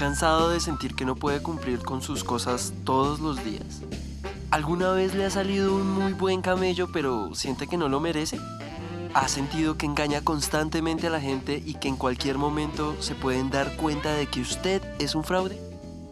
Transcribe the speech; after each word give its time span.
cansado 0.00 0.48
de 0.48 0.60
sentir 0.60 0.94
que 0.94 1.04
no 1.04 1.14
puede 1.14 1.42
cumplir 1.42 1.80
con 1.80 2.00
sus 2.00 2.24
cosas 2.24 2.72
todos 2.84 3.20
los 3.20 3.44
días? 3.44 3.82
¿Alguna 4.50 4.92
vez 4.92 5.14
le 5.14 5.26
ha 5.26 5.30
salido 5.30 5.76
un 5.76 5.90
muy 5.92 6.14
buen 6.14 6.40
camello 6.40 6.88
pero 6.90 7.34
siente 7.34 7.66
que 7.66 7.76
no 7.76 7.86
lo 7.90 8.00
merece? 8.00 8.40
¿Ha 9.12 9.28
sentido 9.28 9.76
que 9.76 9.84
engaña 9.84 10.22
constantemente 10.22 11.08
a 11.08 11.10
la 11.10 11.20
gente 11.20 11.62
y 11.62 11.74
que 11.74 11.88
en 11.88 11.96
cualquier 11.96 12.38
momento 12.38 12.96
se 13.00 13.14
pueden 13.14 13.50
dar 13.50 13.76
cuenta 13.76 14.14
de 14.14 14.26
que 14.26 14.40
usted 14.40 14.80
es 14.98 15.14
un 15.14 15.22
fraude? 15.22 15.60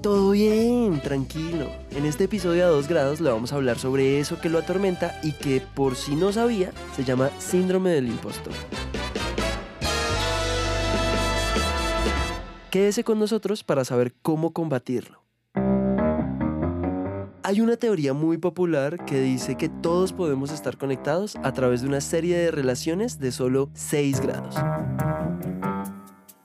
Todo 0.02 0.32
bien, 0.32 1.00
tranquilo. 1.00 1.70
En 1.92 2.04
este 2.04 2.24
episodio 2.24 2.66
a 2.66 2.68
2 2.68 2.88
grados 2.88 3.22
le 3.22 3.30
vamos 3.30 3.54
a 3.54 3.56
hablar 3.56 3.78
sobre 3.78 4.20
eso 4.20 4.38
que 4.38 4.50
lo 4.50 4.58
atormenta 4.58 5.18
y 5.22 5.32
que, 5.32 5.62
por 5.62 5.96
si 5.96 6.14
no 6.14 6.30
sabía, 6.30 6.72
se 6.94 7.04
llama 7.04 7.30
síndrome 7.38 7.92
del 7.92 8.08
impostor. 8.08 8.52
Quédese 12.70 13.02
con 13.02 13.18
nosotros 13.18 13.64
para 13.64 13.82
saber 13.82 14.14
cómo 14.20 14.52
combatirlo. 14.52 15.22
Hay 17.42 17.62
una 17.62 17.78
teoría 17.78 18.12
muy 18.12 18.36
popular 18.36 19.06
que 19.06 19.22
dice 19.22 19.54
que 19.54 19.70
todos 19.70 20.12
podemos 20.12 20.52
estar 20.52 20.76
conectados 20.76 21.36
a 21.42 21.52
través 21.54 21.80
de 21.80 21.88
una 21.88 22.02
serie 22.02 22.36
de 22.36 22.50
relaciones 22.50 23.18
de 23.18 23.32
solo 23.32 23.70
6 23.72 24.20
grados. 24.20 24.56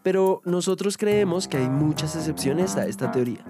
Pero 0.02 0.42
nosotros 0.46 0.98
creemos 0.98 1.50
que 1.50 1.58
hay 1.58 1.70
muchas 1.70 2.16
excepciones 2.16 2.78
a 2.78 2.86
esta 2.88 3.12
teoría. 3.12 3.44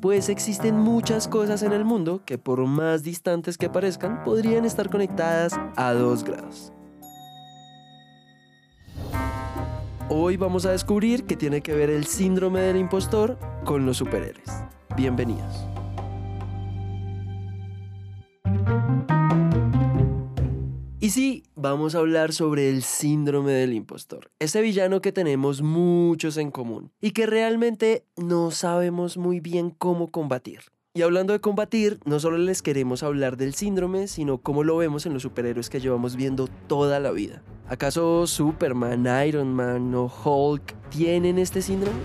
Pues 0.00 0.28
existen 0.28 0.76
muchas 0.76 1.28
cosas 1.28 1.62
en 1.62 1.72
el 1.72 1.84
mundo 1.84 2.20
que 2.24 2.36
por 2.36 2.66
más 2.66 3.04
distantes 3.04 3.56
que 3.58 3.70
parezcan 3.70 4.24
podrían 4.24 4.64
estar 4.64 4.90
conectadas 4.90 5.52
a 5.76 5.92
2 5.92 6.24
grados. 6.24 6.72
Hoy 10.08 10.36
vamos 10.36 10.64
a 10.66 10.70
descubrir 10.70 11.24
qué 11.24 11.34
tiene 11.34 11.62
que 11.62 11.74
ver 11.74 11.90
el 11.90 12.06
síndrome 12.06 12.60
del 12.60 12.76
impostor 12.76 13.40
con 13.64 13.84
los 13.86 13.96
superhéroes. 13.96 14.48
Bienvenidos. 14.96 15.66
Y 21.00 21.10
sí, 21.10 21.42
vamos 21.56 21.96
a 21.96 21.98
hablar 21.98 22.32
sobre 22.32 22.70
el 22.70 22.84
síndrome 22.84 23.50
del 23.50 23.72
impostor, 23.72 24.30
ese 24.38 24.60
villano 24.60 25.00
que 25.00 25.10
tenemos 25.10 25.60
muchos 25.60 26.36
en 26.36 26.52
común 26.52 26.92
y 27.00 27.10
que 27.10 27.26
realmente 27.26 28.04
no 28.16 28.52
sabemos 28.52 29.16
muy 29.16 29.40
bien 29.40 29.70
cómo 29.70 30.06
combatir. 30.12 30.60
Y 30.96 31.02
hablando 31.02 31.34
de 31.34 31.40
combatir, 31.42 32.00
no 32.06 32.18
solo 32.20 32.38
les 32.38 32.62
queremos 32.62 33.02
hablar 33.02 33.36
del 33.36 33.52
síndrome, 33.52 34.08
sino 34.08 34.38
cómo 34.38 34.64
lo 34.64 34.78
vemos 34.78 35.04
en 35.04 35.12
los 35.12 35.24
superhéroes 35.24 35.68
que 35.68 35.78
llevamos 35.78 36.16
viendo 36.16 36.48
toda 36.68 37.00
la 37.00 37.10
vida. 37.10 37.42
¿Acaso 37.68 38.26
Superman, 38.26 39.06
Iron 39.28 39.52
Man 39.52 39.94
o 39.94 40.10
Hulk 40.10 40.74
tienen 40.88 41.38
este 41.38 41.60
síndrome? 41.60 41.98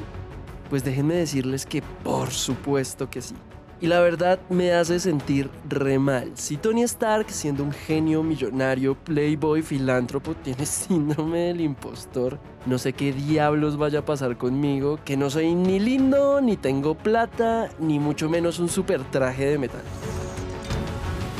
Pues 0.70 0.84
déjenme 0.84 1.16
decirles 1.16 1.66
que 1.66 1.82
por 2.04 2.32
supuesto 2.32 3.10
que 3.10 3.22
sí. 3.22 3.36
Y 3.82 3.88
la 3.88 4.00
verdad 4.00 4.40
me 4.50 4.74
hace 4.74 5.00
sentir 5.00 5.50
re 5.68 5.98
mal. 5.98 6.34
Si 6.36 6.56
Tony 6.56 6.84
Stark, 6.84 7.32
siendo 7.32 7.64
un 7.64 7.72
genio 7.72 8.22
millonario, 8.22 8.94
playboy, 8.94 9.64
filántropo, 9.64 10.36
tiene 10.44 10.68
síndrome 10.68 11.48
del 11.48 11.62
impostor, 11.62 12.40
no 12.68 12.78
sé 12.78 12.94
qué 12.94 13.12
diablos 13.12 13.78
vaya 13.78 14.00
a 14.00 14.06
pasar 14.06 14.38
conmigo, 14.38 15.00
que 15.04 15.18
no 15.18 15.32
soy 15.32 15.56
ni 15.56 15.80
lindo, 15.80 16.42
ni 16.42 16.58
tengo 16.58 16.94
plata, 16.94 17.70
ni 17.80 17.98
mucho 17.98 18.30
menos 18.30 18.60
un 18.60 18.70
super 18.70 19.04
traje 19.06 19.48
de 19.48 19.58
metal. 19.58 19.82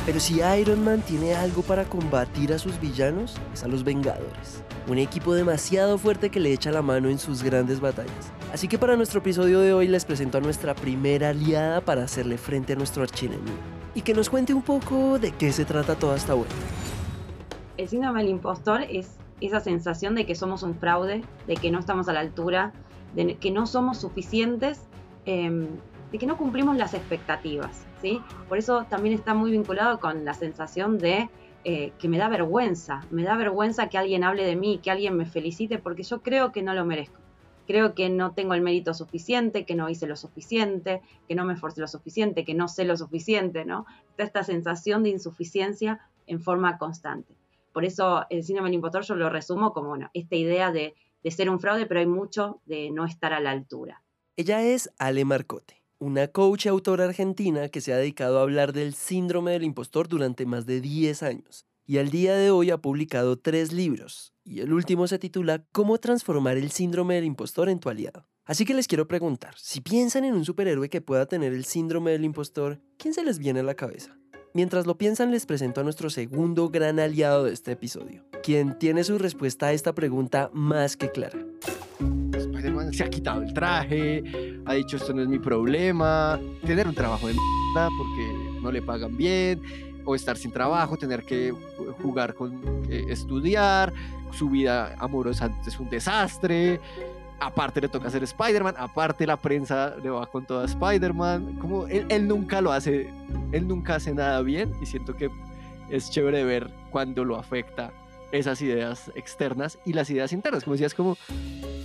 Pero 0.04 0.18
si 0.18 0.40
Iron 0.40 0.82
Man 0.82 1.00
tiene 1.02 1.36
algo 1.36 1.62
para 1.62 1.84
combatir 1.84 2.52
a 2.52 2.58
sus 2.58 2.80
villanos, 2.80 3.36
es 3.54 3.62
a 3.62 3.68
los 3.68 3.84
Vengadores. 3.84 4.64
Un 4.88 4.98
equipo 4.98 5.32
demasiado 5.32 5.96
fuerte 5.96 6.28
que 6.28 6.40
le 6.40 6.52
echa 6.52 6.72
la 6.72 6.82
mano 6.82 7.08
en 7.08 7.20
sus 7.20 7.44
grandes 7.44 7.78
batallas. 7.78 8.32
Así 8.52 8.68
que 8.68 8.78
para 8.78 8.96
nuestro 8.96 9.20
episodio 9.20 9.60
de 9.60 9.72
hoy 9.72 9.88
les 9.88 10.04
presento 10.04 10.36
a 10.36 10.40
nuestra 10.42 10.74
primera 10.74 11.30
aliada 11.30 11.80
para 11.80 12.04
hacerle 12.04 12.36
frente 12.36 12.74
a 12.74 12.76
nuestro 12.76 13.02
archienemigo. 13.02 13.56
Y 13.94 14.02
que 14.02 14.12
nos 14.12 14.28
cuente 14.28 14.52
un 14.52 14.60
poco 14.60 15.18
de 15.18 15.32
qué 15.32 15.52
se 15.52 15.64
trata 15.64 15.94
toda 15.94 16.16
esta 16.16 16.34
vuelta. 16.34 16.54
El 17.78 17.88
síndrome 17.88 18.20
del 18.20 18.28
impostor 18.28 18.82
es 18.82 19.16
esa 19.40 19.60
sensación 19.60 20.14
de 20.14 20.26
que 20.26 20.34
somos 20.34 20.62
un 20.62 20.74
fraude, 20.74 21.22
de 21.46 21.54
que 21.54 21.70
no 21.70 21.78
estamos 21.78 22.08
a 22.08 22.12
la 22.12 22.20
altura, 22.20 22.74
de 23.14 23.36
que 23.36 23.50
no 23.50 23.66
somos 23.66 23.98
suficientes, 23.98 24.82
em, 25.24 25.68
de 26.12 26.18
que 26.18 26.26
no 26.26 26.36
cumplimos 26.36 26.76
las 26.76 26.92
expectativas. 26.92 27.86
¿sí? 28.02 28.20
Por 28.50 28.58
eso 28.58 28.84
también 28.90 29.14
está 29.14 29.32
muy 29.32 29.50
vinculado 29.50 29.98
con 29.98 30.26
la 30.26 30.34
sensación 30.34 30.98
de 30.98 31.30
eh, 31.64 31.92
que 31.98 32.08
me 32.08 32.18
da 32.18 32.28
vergüenza, 32.28 33.00
me 33.10 33.22
da 33.22 33.34
vergüenza 33.34 33.88
que 33.88 33.96
alguien 33.96 34.24
hable 34.24 34.44
de 34.44 34.56
mí, 34.56 34.78
que 34.82 34.90
alguien 34.90 35.16
me 35.16 35.24
felicite, 35.24 35.78
porque 35.78 36.02
yo 36.02 36.20
creo 36.20 36.52
que 36.52 36.60
no 36.60 36.74
lo 36.74 36.84
merezco. 36.84 37.21
Creo 37.66 37.94
que 37.94 38.08
no 38.08 38.32
tengo 38.32 38.54
el 38.54 38.62
mérito 38.62 38.94
suficiente, 38.94 39.64
que 39.64 39.74
no 39.74 39.88
hice 39.88 40.06
lo 40.06 40.16
suficiente, 40.16 41.00
que 41.28 41.34
no 41.34 41.44
me 41.44 41.54
esforcé 41.54 41.80
lo 41.80 41.88
suficiente, 41.88 42.44
que 42.44 42.54
no 42.54 42.68
sé 42.68 42.84
lo 42.84 42.96
suficiente, 42.96 43.64
¿no? 43.64 43.86
Está 44.10 44.24
esta 44.24 44.44
sensación 44.44 45.02
de 45.02 45.10
insuficiencia 45.10 46.00
en 46.26 46.40
forma 46.40 46.78
constante. 46.78 47.34
Por 47.72 47.84
eso 47.84 48.26
el 48.30 48.44
síndrome 48.44 48.68
del 48.68 48.76
impostor 48.76 49.04
yo 49.04 49.14
lo 49.14 49.30
resumo 49.30 49.72
como 49.72 49.90
bueno, 49.90 50.10
esta 50.14 50.36
idea 50.36 50.72
de, 50.72 50.94
de 51.22 51.30
ser 51.30 51.48
un 51.48 51.60
fraude, 51.60 51.86
pero 51.86 52.00
hay 52.00 52.06
mucho 52.06 52.60
de 52.66 52.90
no 52.90 53.04
estar 53.04 53.32
a 53.32 53.40
la 53.40 53.50
altura. 53.50 54.02
Ella 54.36 54.62
es 54.62 54.90
Ale 54.98 55.24
Marcote 55.24 55.82
una 56.02 56.26
coach 56.26 56.66
y 56.66 56.68
autora 56.68 57.04
argentina 57.04 57.68
que 57.68 57.80
se 57.80 57.92
ha 57.92 57.96
dedicado 57.96 58.40
a 58.40 58.42
hablar 58.42 58.72
del 58.72 58.92
síndrome 58.92 59.52
del 59.52 59.62
impostor 59.62 60.08
durante 60.08 60.46
más 60.46 60.66
de 60.66 60.80
10 60.80 61.22
años. 61.22 61.64
Y 61.92 61.98
al 61.98 62.08
día 62.08 62.34
de 62.34 62.50
hoy 62.50 62.70
ha 62.70 62.78
publicado 62.78 63.36
tres 63.36 63.70
libros, 63.70 64.32
y 64.44 64.60
el 64.60 64.72
último 64.72 65.06
se 65.08 65.18
titula 65.18 65.66
Cómo 65.72 65.98
transformar 65.98 66.56
el 66.56 66.70
síndrome 66.70 67.16
del 67.16 67.26
impostor 67.26 67.68
en 67.68 67.80
tu 67.80 67.90
aliado. 67.90 68.26
Así 68.46 68.64
que 68.64 68.72
les 68.72 68.88
quiero 68.88 69.06
preguntar, 69.06 69.52
si 69.58 69.82
piensan 69.82 70.24
en 70.24 70.32
un 70.32 70.46
superhéroe 70.46 70.88
que 70.88 71.02
pueda 71.02 71.26
tener 71.26 71.52
el 71.52 71.66
síndrome 71.66 72.12
del 72.12 72.24
impostor, 72.24 72.80
¿quién 72.96 73.12
se 73.12 73.22
les 73.22 73.38
viene 73.38 73.60
a 73.60 73.64
la 73.64 73.74
cabeza? 73.74 74.16
Mientras 74.54 74.86
lo 74.86 74.96
piensan, 74.96 75.30
les 75.32 75.44
presento 75.44 75.82
a 75.82 75.84
nuestro 75.84 76.08
segundo 76.08 76.70
gran 76.70 76.98
aliado 76.98 77.44
de 77.44 77.52
este 77.52 77.72
episodio, 77.72 78.24
quien 78.42 78.78
tiene 78.78 79.04
su 79.04 79.18
respuesta 79.18 79.66
a 79.66 79.72
esta 79.74 79.94
pregunta 79.94 80.48
más 80.54 80.96
que 80.96 81.10
clara 81.10 81.44
se 82.92 83.04
ha 83.04 83.10
quitado 83.10 83.42
el 83.42 83.52
traje, 83.54 84.22
ha 84.66 84.74
dicho 84.74 84.96
esto 84.96 85.12
no 85.12 85.22
es 85.22 85.28
mi 85.28 85.38
problema, 85.38 86.38
tener 86.64 86.86
un 86.86 86.94
trabajo 86.94 87.26
de 87.26 87.34
mierda 87.34 87.88
porque 87.96 88.60
no 88.60 88.70
le 88.70 88.82
pagan 88.82 89.16
bien, 89.16 89.60
o 90.04 90.14
estar 90.14 90.36
sin 90.36 90.52
trabajo, 90.52 90.96
tener 90.96 91.24
que 91.24 91.52
jugar 92.02 92.34
con 92.34 92.60
eh, 92.88 93.06
estudiar, 93.08 93.92
su 94.32 94.48
vida 94.48 94.94
amorosa 94.98 95.50
es 95.66 95.78
un 95.78 95.90
desastre, 95.90 96.80
aparte 97.40 97.80
le 97.80 97.88
toca 97.88 98.08
hacer 98.08 98.22
Spider-Man, 98.22 98.74
aparte 98.78 99.26
la 99.26 99.36
prensa 99.36 99.94
le 100.02 100.10
va 100.10 100.26
con 100.26 100.46
toda 100.46 100.64
Spider-Man, 100.64 101.58
como 101.60 101.86
él, 101.86 102.06
él, 102.08 102.26
nunca 102.28 102.60
lo 102.60 102.72
hace, 102.72 103.10
él 103.52 103.68
nunca 103.68 103.96
hace 103.96 104.14
nada 104.14 104.40
bien 104.42 104.72
y 104.80 104.86
siento 104.86 105.14
que 105.16 105.30
es 105.90 106.10
chévere 106.10 106.44
ver 106.44 106.70
cuando 106.90 107.24
lo 107.24 107.36
afecta 107.36 107.92
esas 108.32 108.60
ideas 108.62 109.12
externas 109.14 109.78
y 109.84 109.92
las 109.92 110.10
ideas 110.10 110.32
internas, 110.32 110.64
como 110.64 110.74
decías, 110.74 110.94
como 110.94 111.16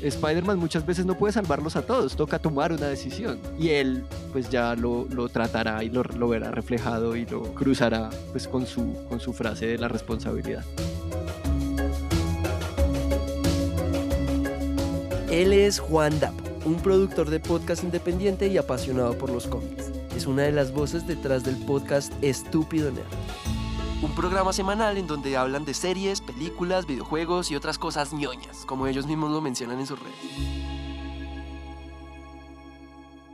Spider-Man 0.01 0.57
muchas 0.57 0.85
veces 0.85 1.05
no 1.05 1.17
puede 1.17 1.33
salvarlos 1.33 1.75
a 1.75 1.85
todos, 1.85 2.15
toca 2.15 2.39
tomar 2.39 2.71
una 2.71 2.87
decisión 2.87 3.39
y 3.59 3.69
él 3.69 4.05
pues 4.31 4.49
ya 4.49 4.75
lo, 4.75 5.05
lo 5.11 5.29
tratará 5.29 5.83
y 5.83 5.89
lo, 5.89 6.03
lo, 6.03 6.29
verá 6.29 6.51
reflejado 6.51 7.15
y 7.15 7.25
lo 7.25 7.43
cruzará 7.53 8.09
pues 8.31 8.47
con 8.47 8.65
su, 8.65 8.95
con 9.09 9.19
su 9.19 9.33
frase 9.33 9.67
de 9.67 9.77
la 9.77 9.87
responsabilidad. 9.87 10.63
Él 15.29 15.51
es 15.51 15.79
Juan 15.79 16.19
Dapo, 16.19 16.43
un 16.65 16.77
productor 16.77 17.29
de 17.29 17.39
podcast 17.39 17.83
independiente 17.83 18.47
y 18.47 18.57
apasionado 18.57 19.17
por 19.17 19.29
los 19.29 19.45
cómics. 19.45 19.91
Es 20.15 20.25
una 20.25 20.43
de 20.43 20.51
las 20.51 20.71
voces 20.71 21.05
detrás 21.05 21.43
del 21.43 21.57
podcast 21.57 22.11
Estúpido 22.23 22.91
Nerd 22.91 23.66
un 24.01 24.11
programa 24.11 24.53
semanal 24.53 24.97
en 24.97 25.07
donde 25.07 25.37
hablan 25.37 25.65
de 25.65 25.73
series, 25.73 26.21
películas, 26.21 26.85
videojuegos 26.85 27.49
y 27.49 27.55
otras 27.55 27.79
cosas 27.79 28.13
ñoñas, 28.13 28.65
como 28.65 28.85
ellos 28.87 29.07
mismos 29.07 29.31
lo 29.31 29.41
mencionan 29.41 29.79
en 29.79 29.87
sus 29.87 29.99
redes. 29.99 30.56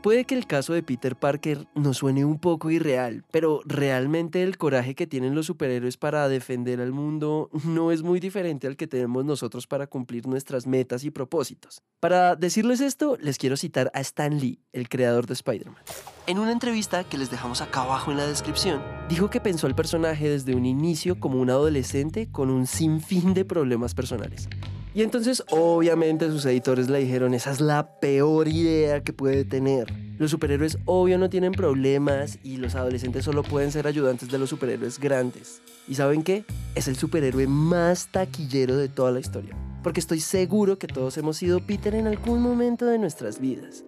Puede 0.04 0.26
que 0.26 0.36
el 0.36 0.48
caso 0.48 0.74
de 0.74 0.84
Peter 0.84 1.16
Parker 1.16 1.66
nos 1.76 2.00
suene 2.00 2.26
un 2.26 2.38
poco 2.38 2.70
irreal, 2.70 3.24
pero 3.32 3.62
realmente 3.64 4.44
el 4.44 4.58
coraje 4.58 4.96
que 4.96 5.08
tienen 5.08 5.34
los 5.34 5.46
superhéroes 5.46 5.96
para 5.96 6.28
defender 6.28 6.82
al 6.82 6.92
mundo 6.92 7.50
no 7.64 7.90
es 7.90 8.04
muy 8.04 8.20
diferente 8.20 8.68
al 8.68 8.76
que 8.76 8.86
tenemos 8.86 9.24
nosotros 9.24 9.66
para 9.66 9.88
cumplir 9.88 10.28
nuestras 10.28 10.68
metas 10.68 11.06
y 11.06 11.10
propósitos. 11.10 11.84
Para 12.02 12.36
decirles 12.36 12.82
esto, 12.82 13.18
les 13.22 13.38
quiero 13.38 13.56
citar 13.56 13.92
a 13.94 14.02
Stan 14.02 14.38
Lee, 14.38 14.60
el 14.74 14.90
creador 14.90 15.26
de 15.26 15.36
Spider-Man. 15.36 15.82
En 16.28 16.38
una 16.38 16.52
entrevista 16.52 17.06
que 17.06 17.18
les 17.18 17.32
dejamos 17.32 17.62
acá 17.62 17.84
abajo 17.84 18.12
en 18.12 18.18
la 18.18 18.28
descripción, 18.28 18.82
dijo 19.08 19.30
que 19.30 19.40
pensó 19.40 19.68
al 19.68 19.76
personaje 19.76 20.28
desde 20.28 20.54
un 20.54 20.66
inicio 20.66 21.18
como 21.18 21.40
un 21.40 21.50
adolescente 21.50 22.28
con 22.30 22.50
un 22.50 22.68
sinfín 22.68 23.34
de 23.34 23.46
problemas 23.46 23.94
personales. 23.94 24.50
Y 24.96 25.02
entonces 25.02 25.44
obviamente 25.50 26.30
sus 26.30 26.46
editores 26.46 26.90
le 26.90 27.00
dijeron, 27.00 27.34
esa 27.34 27.52
es 27.52 27.60
la 27.60 28.00
peor 28.00 28.48
idea 28.48 29.04
que 29.04 29.12
puede 29.12 29.44
tener. 29.44 29.92
Los 30.20 30.30
superhéroes 30.30 30.78
obvio 30.86 31.18
no 31.18 31.30
tienen 31.32 31.52
problemas 31.52 32.38
y 32.44 32.58
los 32.58 32.76
adolescentes 32.76 33.26
solo 33.26 33.42
pueden 33.42 33.72
ser 33.72 33.88
ayudantes 33.88 34.30
de 34.30 34.38
los 34.38 34.52
superhéroes 34.52 35.00
grandes. 35.00 35.62
¿Y 35.88 35.96
saben 35.96 36.22
qué? 36.22 36.46
Es 36.76 36.88
el 36.88 36.96
superhéroe 36.96 37.48
más 37.48 38.12
taquillero 38.12 38.78
de 38.78 38.88
toda 38.88 39.12
la 39.12 39.20
historia. 39.20 39.58
Porque 39.82 40.00
estoy 40.00 40.20
seguro 40.20 40.78
que 40.78 40.88
todos 40.88 41.18
hemos 41.18 41.38
sido 41.38 41.60
Peter 41.60 41.96
en 41.96 42.06
algún 42.08 42.42
momento 42.42 42.86
de 42.86 43.00
nuestras 43.00 43.40
vidas. 43.40 43.84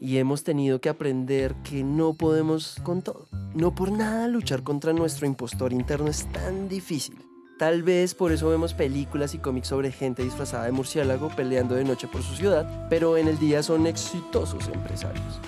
y 0.00 0.16
hemos 0.16 0.42
tenido 0.44 0.80
que 0.80 0.88
aprender 0.88 1.54
que 1.62 1.84
no 1.84 2.14
podemos 2.14 2.76
con 2.82 3.02
todo. 3.02 3.28
No 3.54 3.74
por 3.74 3.92
nada 3.92 4.28
luchar 4.28 4.62
contra 4.62 4.94
nuestro 4.94 5.26
impostor 5.26 5.74
interno 5.74 6.08
es 6.08 6.24
tan 6.32 6.68
difícil. 6.68 7.29
Tal 7.60 7.82
vez 7.82 8.14
por 8.14 8.32
eso 8.32 8.48
vemos 8.48 8.72
películas 8.72 9.34
y 9.34 9.38
cómics 9.38 9.68
sobre 9.68 9.92
gente 9.92 10.22
disfrazada 10.22 10.64
de 10.64 10.72
murciélago 10.72 11.28
peleando 11.28 11.74
de 11.74 11.84
noche 11.84 12.08
por 12.08 12.22
su 12.22 12.34
ciudad, 12.34 12.66
pero 12.88 13.18
en 13.18 13.28
el 13.28 13.38
día 13.38 13.62
son 13.62 13.86
exitosos 13.86 14.66
empresarios. 14.68 15.38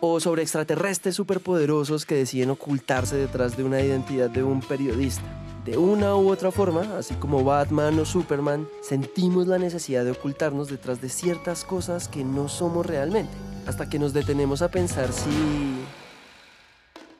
O 0.00 0.20
sobre 0.20 0.42
extraterrestres 0.42 1.14
superpoderosos 1.14 2.04
que 2.04 2.14
deciden 2.14 2.50
ocultarse 2.50 3.16
detrás 3.16 3.56
de 3.56 3.64
una 3.64 3.80
identidad 3.80 4.28
de 4.28 4.42
un 4.42 4.60
periodista. 4.60 5.24
De 5.64 5.78
una 5.78 6.14
u 6.16 6.28
otra 6.28 6.50
forma, 6.50 6.82
así 6.98 7.14
como 7.14 7.42
Batman 7.42 7.98
o 8.00 8.04
Superman, 8.04 8.68
sentimos 8.82 9.46
la 9.46 9.56
necesidad 9.56 10.04
de 10.04 10.10
ocultarnos 10.10 10.68
detrás 10.68 11.00
de 11.00 11.08
ciertas 11.08 11.64
cosas 11.64 12.06
que 12.06 12.22
no 12.22 12.48
somos 12.48 12.84
realmente, 12.84 13.32
hasta 13.64 13.88
que 13.88 13.98
nos 13.98 14.12
detenemos 14.12 14.60
a 14.60 14.70
pensar 14.70 15.10
si 15.10 15.30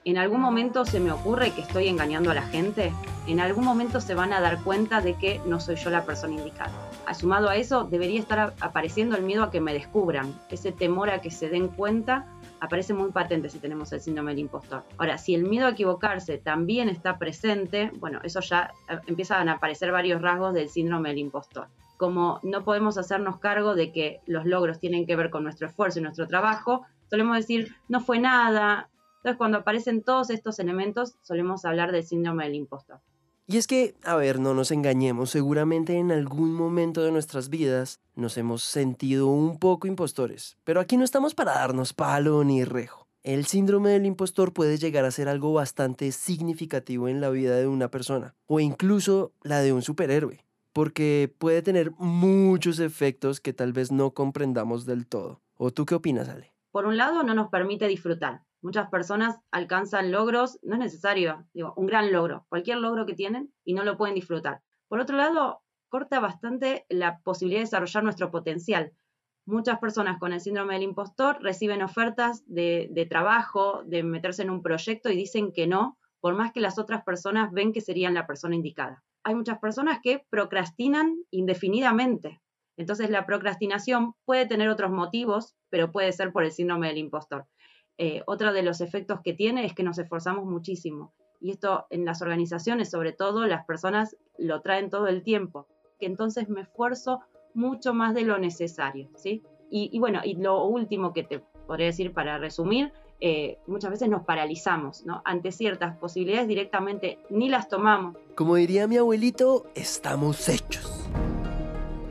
en 0.07 0.19
algún 0.19 0.41
momento 0.41 0.85
se 0.85 1.01
me 1.01 1.11
ocurre 1.11 1.51
que 1.51 1.63
estoy 1.63 1.89
engañando 1.89 2.31
a 2.31 2.35
la 2.35 2.43
gente, 2.43 2.93
en 3.27 3.41
algún 3.41 3.65
momento 3.65 4.01
se 4.01 4.15
van 4.15 4.33
a 4.33 4.41
dar 4.41 4.63
cuenta 4.63 5.01
de 5.01 5.15
que 5.15 5.41
no 5.47 5.59
soy 5.59 5.75
yo 5.75 5.91
la 5.91 6.05
persona 6.05 6.35
indicada. 6.35 6.71
Sumado 7.13 7.49
a 7.49 7.57
eso, 7.57 7.83
debería 7.83 8.21
estar 8.21 8.55
apareciendo 8.61 9.17
el 9.17 9.25
miedo 9.25 9.43
a 9.43 9.51
que 9.51 9.61
me 9.61 9.73
descubran, 9.73 10.33
ese 10.49 10.71
temor 10.71 11.11
a 11.11 11.21
que 11.21 11.33
se 11.33 11.49
den 11.49 11.67
cuenta 11.67 12.25
aparece 12.61 12.95
muy 12.95 13.11
patente 13.11 13.51
si 13.51 13.59
tenemos 13.59 13.93
el 13.93 14.01
síndrome 14.01 14.31
del 14.31 14.39
impostor. 14.41 14.85
Ahora, 14.97 15.19
si 15.19 15.35
el 15.35 15.43
miedo 15.43 15.67
a 15.67 15.71
equivocarse 15.71 16.39
también 16.39 16.89
está 16.89 17.19
presente, 17.19 17.91
bueno, 17.99 18.21
eso 18.23 18.39
ya 18.41 18.71
eh, 18.89 18.99
empiezan 19.09 19.49
a 19.49 19.55
aparecer 19.55 19.91
varios 19.91 20.23
rasgos 20.23 20.55
del 20.55 20.69
síndrome 20.69 21.09
del 21.09 21.19
impostor. 21.19 21.67
Como 21.97 22.39
no 22.45 22.63
podemos 22.63 22.97
hacernos 22.97 23.41
cargo 23.41 23.75
de 23.75 23.91
que 23.91 24.21
los 24.27 24.47
logros 24.47 24.79
tienen 24.79 25.05
que 25.05 25.17
ver 25.17 25.31
con 25.31 25.43
nuestro 25.43 25.67
esfuerzo 25.67 25.99
y 25.99 26.03
nuestro 26.03 26.29
trabajo, 26.29 26.87
solemos 27.11 27.37
decir, 27.37 27.75
no 27.89 28.01
fue 28.01 28.21
nada, 28.21 28.89
entonces, 29.27 29.39
cuando 29.39 29.59
aparecen 29.59 30.05
todos 30.05 30.31
estos 30.31 30.61
elementos, 30.61 31.17
solemos 31.23 31.65
hablar 31.65 31.91
del 31.91 32.05
síndrome 32.05 32.45
del 32.45 32.55
impostor. 32.55 33.01
Y 33.49 33.57
es 33.57 33.67
que, 33.67 33.97
a 34.05 34.15
ver, 34.15 34.39
no 34.39 34.55
nos 34.55 34.71
engañemos, 34.71 35.31
seguramente 35.31 35.99
en 35.99 36.13
algún 36.13 36.55
momento 36.55 37.03
de 37.03 37.11
nuestras 37.11 37.49
vidas 37.49 37.99
nos 38.15 38.39
hemos 38.39 38.63
sentido 38.63 39.27
un 39.27 39.59
poco 39.59 39.89
impostores, 39.89 40.59
pero 40.63 40.79
aquí 40.79 40.97
no 40.97 41.03
estamos 41.03 41.35
para 41.35 41.55
darnos 41.55 41.93
palo 41.93 42.45
ni 42.45 42.63
rejo. 42.63 43.09
El 43.25 43.47
síndrome 43.47 43.91
del 43.91 44.07
impostor 44.07 44.53
puede 44.53 44.79
llegar 44.79 45.05
a 45.05 45.11
ser 45.11 45.29
algo 45.29 45.53
bastante 45.53 46.13
significativo 46.13 47.09
en 47.09 47.21
la 47.21 47.29
vida 47.29 47.57
de 47.57 47.67
una 47.67 47.91
persona, 47.91 48.37
o 48.47 48.61
incluso 48.61 49.33
la 49.43 49.59
de 49.59 49.73
un 49.73 49.83
superhéroe, 49.83 50.45
porque 50.73 51.35
puede 51.37 51.63
tener 51.63 51.91
muchos 51.99 52.79
efectos 52.79 53.41
que 53.41 53.53
tal 53.53 53.73
vez 53.73 53.91
no 53.91 54.13
comprendamos 54.13 54.87
del 54.87 55.05
todo. 55.05 55.41
¿O 55.57 55.73
tú 55.73 55.85
qué 55.85 55.97
opinas, 55.97 56.29
Ale? 56.29 56.53
Por 56.71 56.87
un 56.87 56.97
lado, 56.97 57.25
no 57.25 57.35
nos 57.35 57.49
permite 57.49 57.89
disfrutar. 57.89 58.47
Muchas 58.67 58.91
personas 58.91 59.39
alcanzan 59.53 60.11
logros, 60.11 60.59
no 60.65 60.75
es 60.75 60.81
necesario, 60.81 61.47
digo, 61.55 61.73
un 61.77 61.87
gran 61.87 62.11
logro, 62.11 62.47
cualquier 62.49 62.79
logro 62.79 63.07
que 63.07 63.15
tienen 63.15 63.55
y 63.65 63.75
no 63.75 63.85
lo 63.85 63.97
pueden 63.97 64.17
disfrutar. 64.17 64.61
Por 64.89 64.99
otro 64.99 65.17
lado, 65.17 65.63
corta 65.89 66.19
bastante 66.19 66.85
la 66.89 67.21
posibilidad 67.21 67.61
de 67.61 67.67
desarrollar 67.67 68.03
nuestro 68.03 68.33
potencial. 68.33 68.93
Muchas 69.45 69.79
personas 69.79 70.19
con 70.19 70.33
el 70.33 70.41
síndrome 70.41 70.75
del 70.75 70.83
impostor 70.83 71.41
reciben 71.41 71.81
ofertas 71.81 72.43
de, 72.49 72.89
de 72.91 73.07
trabajo, 73.07 73.85
de 73.87 74.03
meterse 74.03 74.43
en 74.43 74.51
un 74.51 74.63
proyecto 74.63 75.11
y 75.11 75.17
dicen 75.17 75.53
que 75.53 75.69
no, 75.69 75.97
por 76.19 76.35
más 76.35 76.51
que 76.51 76.59
las 76.59 76.77
otras 76.77 77.05
personas 77.05 77.53
ven 77.53 77.73
que 77.73 77.81
serían 77.81 78.15
la 78.15 78.27
persona 78.27 78.57
indicada. 78.57 79.05
Hay 79.23 79.37
muchas 79.37 79.61
personas 79.61 80.01
que 80.03 80.27
procrastinan 80.29 81.15
indefinidamente. 81.31 82.41
Entonces 82.77 83.11
la 83.11 83.27
procrastinación 83.27 84.15
puede 84.25 84.45
tener 84.45 84.69
otros 84.71 84.91
motivos, 84.91 85.55
pero 85.71 85.93
puede 85.93 86.11
ser 86.11 86.33
por 86.33 86.43
el 86.43 86.51
síndrome 86.51 86.89
del 86.89 86.99
impostor. 86.99 87.47
Eh, 87.99 88.23
otro 88.27 88.53
de 88.53 88.63
los 88.63 88.81
efectos 88.81 89.21
que 89.23 89.33
tiene 89.33 89.65
es 89.65 89.75
que 89.75 89.83
nos 89.83 89.99
esforzamos 89.99 90.45
muchísimo. 90.45 91.13
Y 91.41 91.51
esto 91.51 91.87
en 91.91 92.05
las 92.05 92.23
organizaciones, 92.23 92.91
sobre 92.91 93.13
todo, 93.13 93.47
las 93.47 93.65
personas 93.65 94.17
lo 94.39 94.61
traen 94.61 94.91
todo 94.91 95.09
el 95.09 95.23
tiempo. 95.23 95.67
Que 95.99 96.07
entonces 96.07 96.49
me 96.49 96.63
esfuerzo 96.63 97.21
mucho 97.55 97.95
más 97.95 98.15
de 98.15 98.23
lo 98.23 98.39
necesario, 98.39 99.09
¿sí? 99.17 99.43
Y, 99.69 99.99
bueno, 99.99 100.21
y 100.23 100.35
lo 100.37 100.65
último 100.65 101.13
que 101.13 101.25
te 101.25 101.41
podría 101.67 101.87
decir 101.87 102.13
para 102.13 102.39
resumir, 102.39 102.93
eh, 103.21 103.59
muchas 103.67 103.91
veces 103.91 104.09
nos 104.09 104.25
paralizamos, 104.25 105.05
¿no? 105.05 105.23
Ante 105.25 105.51
ciertas 105.51 105.97
posibilidades 105.97 106.47
directamente 106.47 107.19
ni 107.31 107.49
las 107.49 107.69
tomamos. 107.69 108.17
Como 108.37 108.55
diría 108.55 108.87
mi 108.87 108.97
abuelito, 108.97 109.67
estamos 109.75 110.49
hechos. 110.49 111.09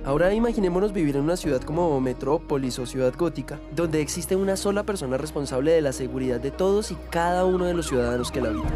Ahora 0.06 0.32
imaginémonos 0.36 0.94
vivir 0.94 1.16
en 1.16 1.24
una 1.24 1.36
ciudad 1.36 1.64
como 1.64 2.00
Metrópolis 2.00 2.78
o 2.78 2.86
Ciudad 2.86 3.12
Gótica, 3.18 3.60
donde 3.76 4.02
existe 4.02 4.36
una 4.36 4.56
sola 4.56 4.84
persona 4.84 5.18
responsable 5.18 5.72
de 5.72 5.82
la 5.82 5.94
seguridad 5.94 6.40
de 6.40 6.52
todos 6.52 6.92
y 6.92 6.98
cada 7.10 7.44
uno 7.44 7.66
de 7.66 7.74
los 7.74 7.88
ciudadanos 7.88 8.30
que 8.30 8.40
la 8.40 8.50
habitan. 8.50 8.72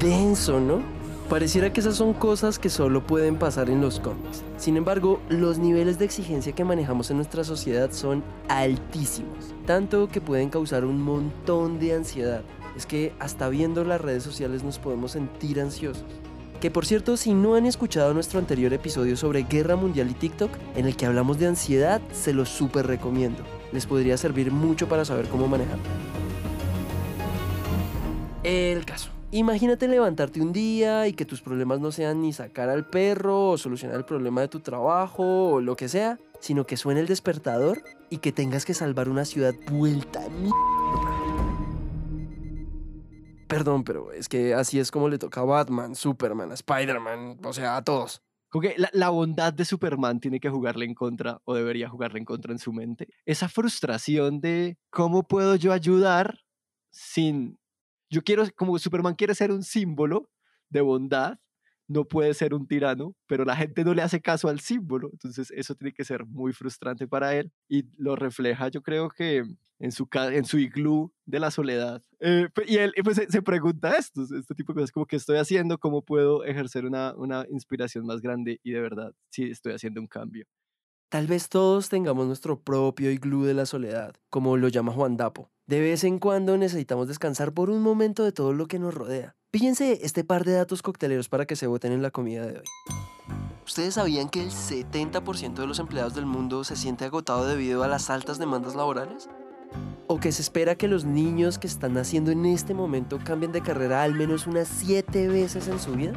Denso, 0.00 0.58
¿no? 0.58 0.80
Pareciera 1.28 1.74
que 1.74 1.80
esas 1.80 1.96
son 1.96 2.14
cosas 2.14 2.58
que 2.58 2.70
solo 2.70 3.06
pueden 3.06 3.36
pasar 3.36 3.68
en 3.68 3.82
los 3.82 4.00
cómics. 4.00 4.44
Sin 4.56 4.78
embargo, 4.78 5.20
los 5.28 5.58
niveles 5.58 5.98
de 5.98 6.06
exigencia 6.06 6.52
que 6.52 6.64
manejamos 6.64 7.10
en 7.10 7.18
nuestra 7.18 7.44
sociedad 7.44 7.90
son 7.92 8.24
altísimos, 8.48 9.52
tanto 9.66 10.08
que 10.08 10.22
pueden 10.22 10.48
causar 10.48 10.86
un 10.86 11.02
montón 11.02 11.78
de 11.78 11.92
ansiedad. 11.92 12.40
Es 12.78 12.86
que 12.86 13.12
hasta 13.18 13.50
viendo 13.50 13.84
las 13.84 14.00
redes 14.00 14.22
sociales 14.22 14.64
nos 14.64 14.78
podemos 14.78 15.12
sentir 15.12 15.60
ansiosos. 15.60 16.06
Que 16.60 16.70
por 16.70 16.86
cierto, 16.86 17.16
si 17.16 17.34
no 17.34 17.54
han 17.54 17.66
escuchado 17.66 18.14
nuestro 18.14 18.38
anterior 18.38 18.72
episodio 18.72 19.16
sobre 19.16 19.42
Guerra 19.42 19.76
Mundial 19.76 20.10
y 20.10 20.14
TikTok, 20.14 20.50
en 20.74 20.86
el 20.86 20.96
que 20.96 21.06
hablamos 21.06 21.38
de 21.38 21.46
ansiedad, 21.46 22.00
se 22.12 22.32
los 22.32 22.48
súper 22.48 22.86
recomiendo. 22.86 23.44
Les 23.72 23.86
podría 23.86 24.16
servir 24.16 24.50
mucho 24.50 24.88
para 24.88 25.04
saber 25.04 25.28
cómo 25.28 25.48
manejarla. 25.48 25.84
El 28.42 28.84
caso. 28.84 29.10
Imagínate 29.32 29.88
levantarte 29.88 30.40
un 30.40 30.52
día 30.52 31.08
y 31.08 31.12
que 31.12 31.24
tus 31.24 31.42
problemas 31.42 31.80
no 31.80 31.92
sean 31.92 32.22
ni 32.22 32.32
sacar 32.32 32.70
al 32.70 32.86
perro 32.86 33.50
o 33.50 33.58
solucionar 33.58 33.96
el 33.96 34.04
problema 34.04 34.40
de 34.40 34.48
tu 34.48 34.60
trabajo 34.60 35.50
o 35.50 35.60
lo 35.60 35.76
que 35.76 35.88
sea, 35.88 36.18
sino 36.40 36.64
que 36.64 36.76
suene 36.76 37.00
el 37.00 37.06
despertador 37.06 37.82
y 38.08 38.18
que 38.18 38.32
tengas 38.32 38.64
que 38.64 38.72
salvar 38.72 39.08
una 39.08 39.24
ciudad 39.24 39.52
vuelta 39.70 40.20
a 40.20 40.28
Perdón, 43.56 43.84
pero 43.84 44.12
es 44.12 44.28
que 44.28 44.52
así 44.52 44.78
es 44.78 44.90
como 44.90 45.08
le 45.08 45.16
toca 45.16 45.40
a 45.40 45.44
Batman, 45.44 45.94
Superman, 45.94 46.52
Spider-Man, 46.52 47.38
o 47.42 47.52
sea, 47.54 47.78
a 47.78 47.82
todos. 47.82 48.22
Que 48.60 48.74
la, 48.76 48.90
la, 48.92 49.08
bondad 49.08 49.54
de 49.54 49.64
Superman 49.64 50.20
tiene 50.20 50.40
que 50.40 50.50
jugarle 50.50 50.84
en 50.84 50.94
contra 50.94 51.40
o 51.44 51.54
debería 51.54 51.88
jugarle 51.88 52.18
en 52.18 52.26
contra 52.26 52.52
en 52.52 52.58
su 52.58 52.74
mente. 52.74 53.08
Esa 53.24 53.48
frustración 53.48 54.42
de 54.42 54.76
cómo 54.90 55.22
puedo 55.22 55.56
yo 55.56 55.72
ayudar 55.72 56.40
sin... 56.90 57.58
Yo 58.10 58.22
quiero, 58.22 58.44
como 58.54 58.78
Superman 58.78 59.14
quiere 59.14 59.34
ser 59.34 59.50
un 59.50 59.62
símbolo 59.62 60.28
de 60.68 60.82
bondad, 60.82 61.38
no 61.88 62.04
puede 62.04 62.34
ser 62.34 62.54
un 62.54 62.66
tirano, 62.66 63.14
pero 63.26 63.44
la 63.44 63.56
gente 63.56 63.84
no 63.84 63.94
le 63.94 64.02
hace 64.02 64.20
caso 64.20 64.48
al 64.48 64.60
símbolo, 64.60 65.10
entonces 65.12 65.50
eso 65.50 65.74
tiene 65.74 65.92
que 65.92 66.04
ser 66.04 66.26
muy 66.26 66.52
frustrante 66.52 67.06
para 67.06 67.34
él 67.34 67.52
y 67.68 67.84
lo 67.96 68.16
refleja 68.16 68.68
yo 68.68 68.82
creo 68.82 69.08
que 69.08 69.44
en 69.78 69.92
su, 69.92 70.08
en 70.12 70.44
su 70.44 70.58
iglú 70.58 71.12
de 71.26 71.40
la 71.40 71.50
soledad. 71.50 72.02
Eh, 72.20 72.48
y 72.66 72.76
él 72.78 72.92
pues, 73.04 73.20
se, 73.28 73.42
pregunta 73.42 73.96
esto, 73.96 74.22
este 74.22 74.54
tipo 74.54 74.72
de 74.72 74.80
cosas, 74.80 74.92
como 74.92 75.06
que 75.06 75.16
estoy 75.16 75.36
haciendo, 75.36 75.78
cómo 75.78 76.02
puedo 76.02 76.44
ejercer 76.44 76.84
una, 76.84 77.14
una 77.14 77.44
inspiración 77.50 78.06
más 78.06 78.20
grande 78.20 78.60
y 78.62 78.72
de 78.72 78.80
verdad, 78.80 79.12
sí 79.30 79.44
estoy 79.44 79.74
haciendo 79.74 80.00
un 80.00 80.06
cambio. 80.06 80.46
Tal 81.08 81.26
vez 81.26 81.48
todos 81.48 81.88
tengamos 81.88 82.26
nuestro 82.26 82.60
propio 82.60 83.10
iglú 83.10 83.44
de 83.44 83.54
la 83.54 83.66
soledad, 83.66 84.14
como 84.28 84.56
lo 84.56 84.68
llama 84.68 84.92
Juan 84.92 85.16
Dapo. 85.16 85.52
De 85.66 85.80
vez 85.80 86.04
en 86.04 86.20
cuando 86.20 86.56
necesitamos 86.56 87.08
descansar 87.08 87.52
por 87.52 87.70
un 87.70 87.82
momento 87.82 88.22
de 88.22 88.30
todo 88.30 88.52
lo 88.52 88.68
que 88.68 88.78
nos 88.78 88.94
rodea. 88.94 89.34
Fíjense 89.52 89.98
este 90.04 90.22
par 90.22 90.44
de 90.44 90.52
datos 90.52 90.80
cocteleros 90.80 91.28
para 91.28 91.44
que 91.44 91.56
se 91.56 91.66
voten 91.66 91.90
en 91.90 92.02
la 92.02 92.12
comida 92.12 92.46
de 92.46 92.58
hoy. 92.58 92.64
¿Ustedes 93.64 93.94
sabían 93.94 94.28
que 94.28 94.44
el 94.44 94.50
70% 94.52 95.54
de 95.54 95.66
los 95.66 95.80
empleados 95.80 96.14
del 96.14 96.24
mundo 96.24 96.62
se 96.62 96.76
siente 96.76 97.04
agotado 97.04 97.48
debido 97.48 97.82
a 97.82 97.88
las 97.88 98.10
altas 98.10 98.38
demandas 98.38 98.76
laborales? 98.76 99.28
¿O 100.06 100.20
que 100.20 100.30
se 100.30 100.42
espera 100.42 100.76
que 100.76 100.86
los 100.86 101.04
niños 101.04 101.58
que 101.58 101.66
están 101.66 101.94
naciendo 101.94 102.30
en 102.30 102.46
este 102.46 102.72
momento 102.72 103.18
cambien 103.24 103.50
de 103.50 103.60
carrera 103.60 104.04
al 104.04 104.14
menos 104.14 104.46
unas 104.46 104.68
7 104.68 105.26
veces 105.26 105.66
en 105.66 105.80
su 105.80 105.94
vida? 105.94 106.12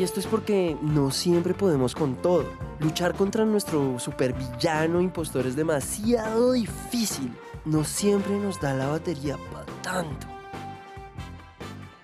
Y 0.00 0.02
esto 0.02 0.18
es 0.18 0.26
porque 0.26 0.78
no 0.80 1.10
siempre 1.10 1.52
podemos 1.52 1.94
con 1.94 2.14
todo. 2.14 2.46
Luchar 2.78 3.14
contra 3.14 3.44
nuestro 3.44 3.98
supervillano 3.98 4.98
impostor 4.98 5.46
es 5.46 5.56
demasiado 5.56 6.52
difícil. 6.52 7.36
No 7.66 7.84
siempre 7.84 8.38
nos 8.38 8.58
da 8.58 8.72
la 8.72 8.86
batería 8.86 9.36
para 9.52 9.66
tanto. 9.82 10.26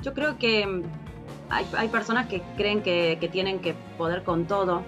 Yo 0.03 0.13
creo 0.13 0.37
que 0.37 0.67
mm, 0.67 0.83
hay, 1.49 1.89
personas 1.89 2.27
que 2.27 2.43
creen 2.59 2.83
que, 2.83 3.17
que 3.19 3.31
tienen 3.31 3.61
que 3.61 3.75
poder 3.97 4.25
con 4.25 4.45
todo 4.45 4.83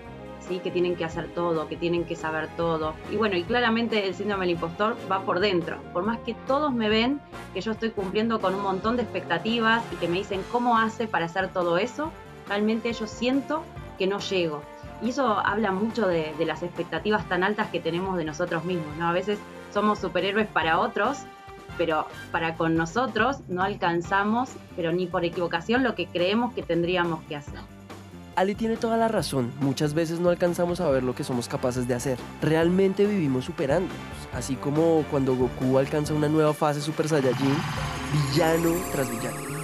que 0.59 0.71
tienen 0.71 0.97
que 0.97 1.05
hacer 1.05 1.29
todo, 1.35 1.69
que 1.69 1.77
tienen 1.77 2.05
que 2.05 2.17
saber 2.17 2.49
todo. 2.57 2.95
Y 3.12 3.17
bueno, 3.17 3.37
y 3.37 3.45
claramente 3.45 4.07
el 4.07 4.15
síndrome 4.15 4.47
del 4.47 4.55
impostor 4.55 4.97
va 5.11 5.21
por 5.23 5.41
dentro. 5.41 5.77
Por 5.93 6.05
más 6.05 6.19
que 6.21 6.35
todos 6.47 6.73
me 6.73 6.88
ven 6.88 7.21
que 7.53 7.61
yo 7.61 7.73
estoy 7.73 7.91
cumpliendo 7.91 8.41
con 8.41 8.55
un 8.55 8.62
montón 8.62 8.97
de 8.97 9.03
expectativas 9.03 9.85
y 9.93 9.97
que 9.97 10.09
me 10.09 10.17
dicen 10.17 10.41
cómo 10.50 10.79
hace 10.79 11.07
para 11.07 11.27
hacer 11.27 11.53
todo 11.53 11.77
eso, 11.77 12.11
realmente 12.49 12.93
yo 12.93 13.07
siento 13.07 13.62
que 13.99 14.07
no 14.07 14.19
llego. 14.19 14.62
Y 15.02 15.11
eso 15.11 15.38
habla 15.38 15.71
mucho 15.71 16.07
de, 16.07 16.35
las 16.45 16.62
expectativas 16.62 17.28
tan 17.28 17.45
altas 17.45 17.69
que 17.69 17.81
tenemos 17.81 18.17
de 18.17 18.25
nosotros 18.25 18.64
mismos, 18.64 18.97
¿no? 18.97 19.09
A 19.09 19.12
veces 19.12 19.38
somos 19.73 19.99
superhéroes 19.99 20.49
para 20.49 20.78
otros 20.78 21.19
pero 21.76 22.07
para 22.33 22.57
con 22.57 22.75
nosotros 22.75 23.37
no 23.47 23.62
alcanzamos, 23.62 24.50
pero 24.75 24.90
ni 24.90 25.07
por 25.07 25.25
equivocación, 25.25 25.85
lo 25.85 25.95
que 25.95 26.07
creemos 26.07 26.52
que 26.52 26.64
tendríamos 26.64 27.23
que 27.28 27.37
hacer. 27.37 27.61
Ali 28.35 28.55
tiene 28.55 28.76
toda 28.76 28.97
la 28.97 29.09
razón. 29.09 29.52
Muchas 29.61 29.95
veces 29.95 30.21
no 30.21 30.28
alcanzamos 30.28 30.81
a 30.81 30.90
ver 30.90 31.02
lo 31.02 31.14
que 31.14 31.25
somos 31.25 31.49
capaces 31.49 31.88
de 31.88 31.95
hacer. 31.95 32.19
Realmente 32.43 33.07
vivimos 33.07 33.47
superándonos. 33.47 33.97
Así 34.33 34.55
como 34.57 35.05
cuando 35.11 35.35
Goku 35.35 35.78
alcanza 35.78 36.14
una 36.14 36.28
nueva 36.28 36.52
fase 36.52 36.81
Super 36.81 37.09
Saiyajin, 37.09 37.57
villano 38.12 38.75
tras 38.93 39.11
villano. 39.11 39.58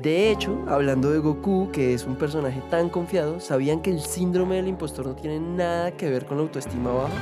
De 0.00 0.30
hecho, 0.30 0.64
hablando 0.66 1.10
de 1.10 1.18
Goku, 1.18 1.68
que 1.72 1.92
es 1.92 2.06
un 2.06 2.16
personaje 2.16 2.62
tan 2.70 2.88
confiado, 2.88 3.38
¿sabían 3.38 3.82
que 3.82 3.90
el 3.90 4.00
síndrome 4.00 4.56
del 4.56 4.68
impostor 4.68 5.06
no 5.06 5.14
tiene 5.14 5.38
nada 5.38 5.90
que 5.90 6.08
ver 6.08 6.24
con 6.24 6.38
la 6.38 6.44
autoestima 6.44 6.90
baja? 6.90 7.12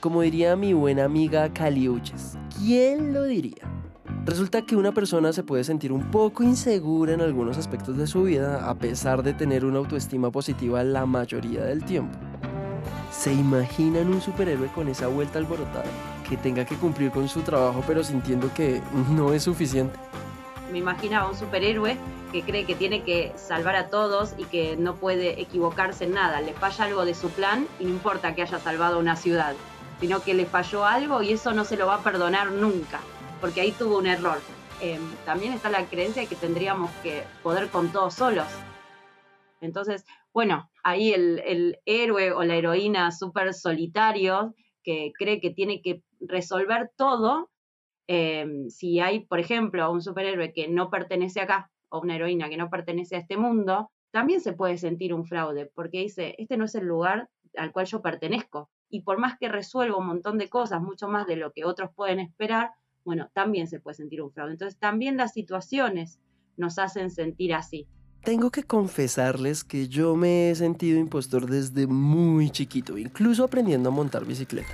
Como 0.00 0.20
diría 0.20 0.54
mi 0.54 0.74
buena 0.74 1.04
amiga 1.04 1.50
Caliuches, 1.54 2.36
¿quién 2.58 3.14
lo 3.14 3.22
diría? 3.22 3.70
Resulta 4.26 4.60
que 4.60 4.76
una 4.76 4.92
persona 4.92 5.32
se 5.32 5.44
puede 5.44 5.64
sentir 5.64 5.92
un 5.92 6.10
poco 6.10 6.42
insegura 6.42 7.14
en 7.14 7.22
algunos 7.22 7.56
aspectos 7.56 7.96
de 7.96 8.06
su 8.06 8.24
vida 8.24 8.68
a 8.68 8.74
pesar 8.74 9.22
de 9.22 9.32
tener 9.32 9.64
una 9.64 9.78
autoestima 9.78 10.30
positiva 10.30 10.84
la 10.84 11.06
mayoría 11.06 11.64
del 11.64 11.86
tiempo. 11.86 12.18
¿Se 13.10 13.32
imaginan 13.32 14.08
un 14.08 14.20
superhéroe 14.20 14.68
con 14.74 14.88
esa 14.88 15.06
vuelta 15.06 15.38
alborotada? 15.38 15.86
Que 16.28 16.36
tenga 16.36 16.66
que 16.66 16.76
cumplir 16.76 17.10
con 17.12 17.28
su 17.28 17.40
trabajo 17.40 17.82
pero 17.86 18.04
sintiendo 18.04 18.52
que 18.52 18.82
no 19.10 19.32
es 19.32 19.44
suficiente. 19.44 19.98
Me 20.70 20.78
imaginaba 20.78 21.28
un 21.28 21.36
superhéroe 21.36 21.96
que 22.32 22.42
cree 22.42 22.66
que 22.66 22.74
tiene 22.74 23.02
que 23.02 23.32
salvar 23.36 23.76
a 23.76 23.90
todos 23.90 24.34
y 24.38 24.44
que 24.44 24.76
no 24.76 24.96
puede 24.96 25.40
equivocarse 25.40 26.04
en 26.04 26.14
nada. 26.14 26.40
Le 26.40 26.52
falla 26.52 26.84
algo 26.84 27.04
de 27.04 27.14
su 27.14 27.30
plan 27.30 27.66
y 27.78 27.84
no 27.84 27.90
importa 27.90 28.34
que 28.34 28.42
haya 28.42 28.58
salvado 28.58 28.98
una 28.98 29.16
ciudad, 29.16 29.54
sino 30.00 30.20
que 30.20 30.34
le 30.34 30.46
falló 30.46 30.84
algo 30.84 31.22
y 31.22 31.32
eso 31.32 31.52
no 31.52 31.64
se 31.64 31.76
lo 31.76 31.86
va 31.86 31.96
a 31.96 32.02
perdonar 32.02 32.50
nunca 32.50 33.00
porque 33.44 33.60
ahí 33.60 33.72
tuvo 33.72 33.98
un 33.98 34.06
error. 34.06 34.38
Em, 34.80 35.02
también 35.26 35.52
está 35.52 35.68
la 35.68 35.84
creencia 35.84 36.22
de 36.22 36.28
que 36.28 36.34
tendríamos 36.34 36.90
que 37.02 37.24
poder 37.42 37.68
con 37.68 37.92
todos 37.92 38.14
solos. 38.14 38.46
Entonces, 39.60 40.06
bueno, 40.32 40.70
ahí 40.82 41.12
el, 41.12 41.78
héroe 41.84 42.32
o 42.32 42.42
la 42.42 42.54
heroína 42.54 43.12
súper 43.12 43.52
solitario 43.52 44.54
que 44.82 45.12
cree 45.18 45.42
que 45.42 45.50
tiene 45.50 45.82
que 45.82 46.02
resolver 46.20 46.90
todo, 46.96 47.50
em, 48.06 48.68
si 48.68 49.00
hay, 49.00 49.20
por 49.20 49.40
ejemplo, 49.40 49.90
un 49.90 50.02
superhéroe 50.02 50.52
que 50.52 50.68
no 50.68 50.90
pertenece 50.90 51.40
acá 51.40 51.70
o 51.88 52.00
una 52.00 52.16
heroína 52.16 52.48
que 52.48 52.56
no 52.56 52.70
pertenece 52.70 53.16
a 53.16 53.20
este 53.20 53.36
mundo, 53.36 53.90
también 54.10 54.40
se 54.40 54.52
puede 54.52 54.78
sentir 54.78 55.12
un 55.12 55.24
fraude, 55.24 55.70
porque 55.74 55.98
dice, 55.98 56.34
este 56.38 56.56
no 56.56 56.64
es 56.66 56.74
el 56.74 56.86
lugar 56.86 57.28
al 57.56 57.72
cual 57.72 57.86
yo 57.86 58.02
pertenezco. 58.02 58.70
Y 58.88 59.02
por 59.02 59.18
más 59.18 59.38
que 59.38 59.48
resuelva 59.48 59.96
un 59.96 60.06
montón 60.06 60.38
de 60.38 60.48
cosas, 60.48 60.82
mucho 60.82 61.08
más 61.08 61.26
de 61.26 61.36
lo 61.36 61.52
que 61.52 61.64
otros 61.64 61.90
pueden 61.94 62.20
esperar, 62.20 62.70
bueno, 63.04 63.30
también 63.34 63.66
se 63.66 63.80
puede 63.80 63.96
sentir 63.96 64.22
un 64.22 64.32
fraude. 64.32 64.52
Entonces 64.52 64.78
también 64.78 65.16
las 65.16 65.32
situaciones 65.32 66.20
nos 66.56 66.78
hacen 66.78 67.10
sentir 67.10 67.54
así. 67.54 67.86
Tengo 68.22 68.50
que 68.50 68.62
confesarles 68.62 69.64
que 69.64 69.88
yo 69.88 70.16
me 70.16 70.50
he 70.50 70.54
sentido 70.54 70.98
impostor 70.98 71.46
desde 71.46 71.86
muy 71.86 72.50
chiquito, 72.50 72.96
incluso 72.96 73.44
aprendiendo 73.44 73.90
a 73.90 73.92
montar 73.92 74.24
bicicleta. 74.24 74.72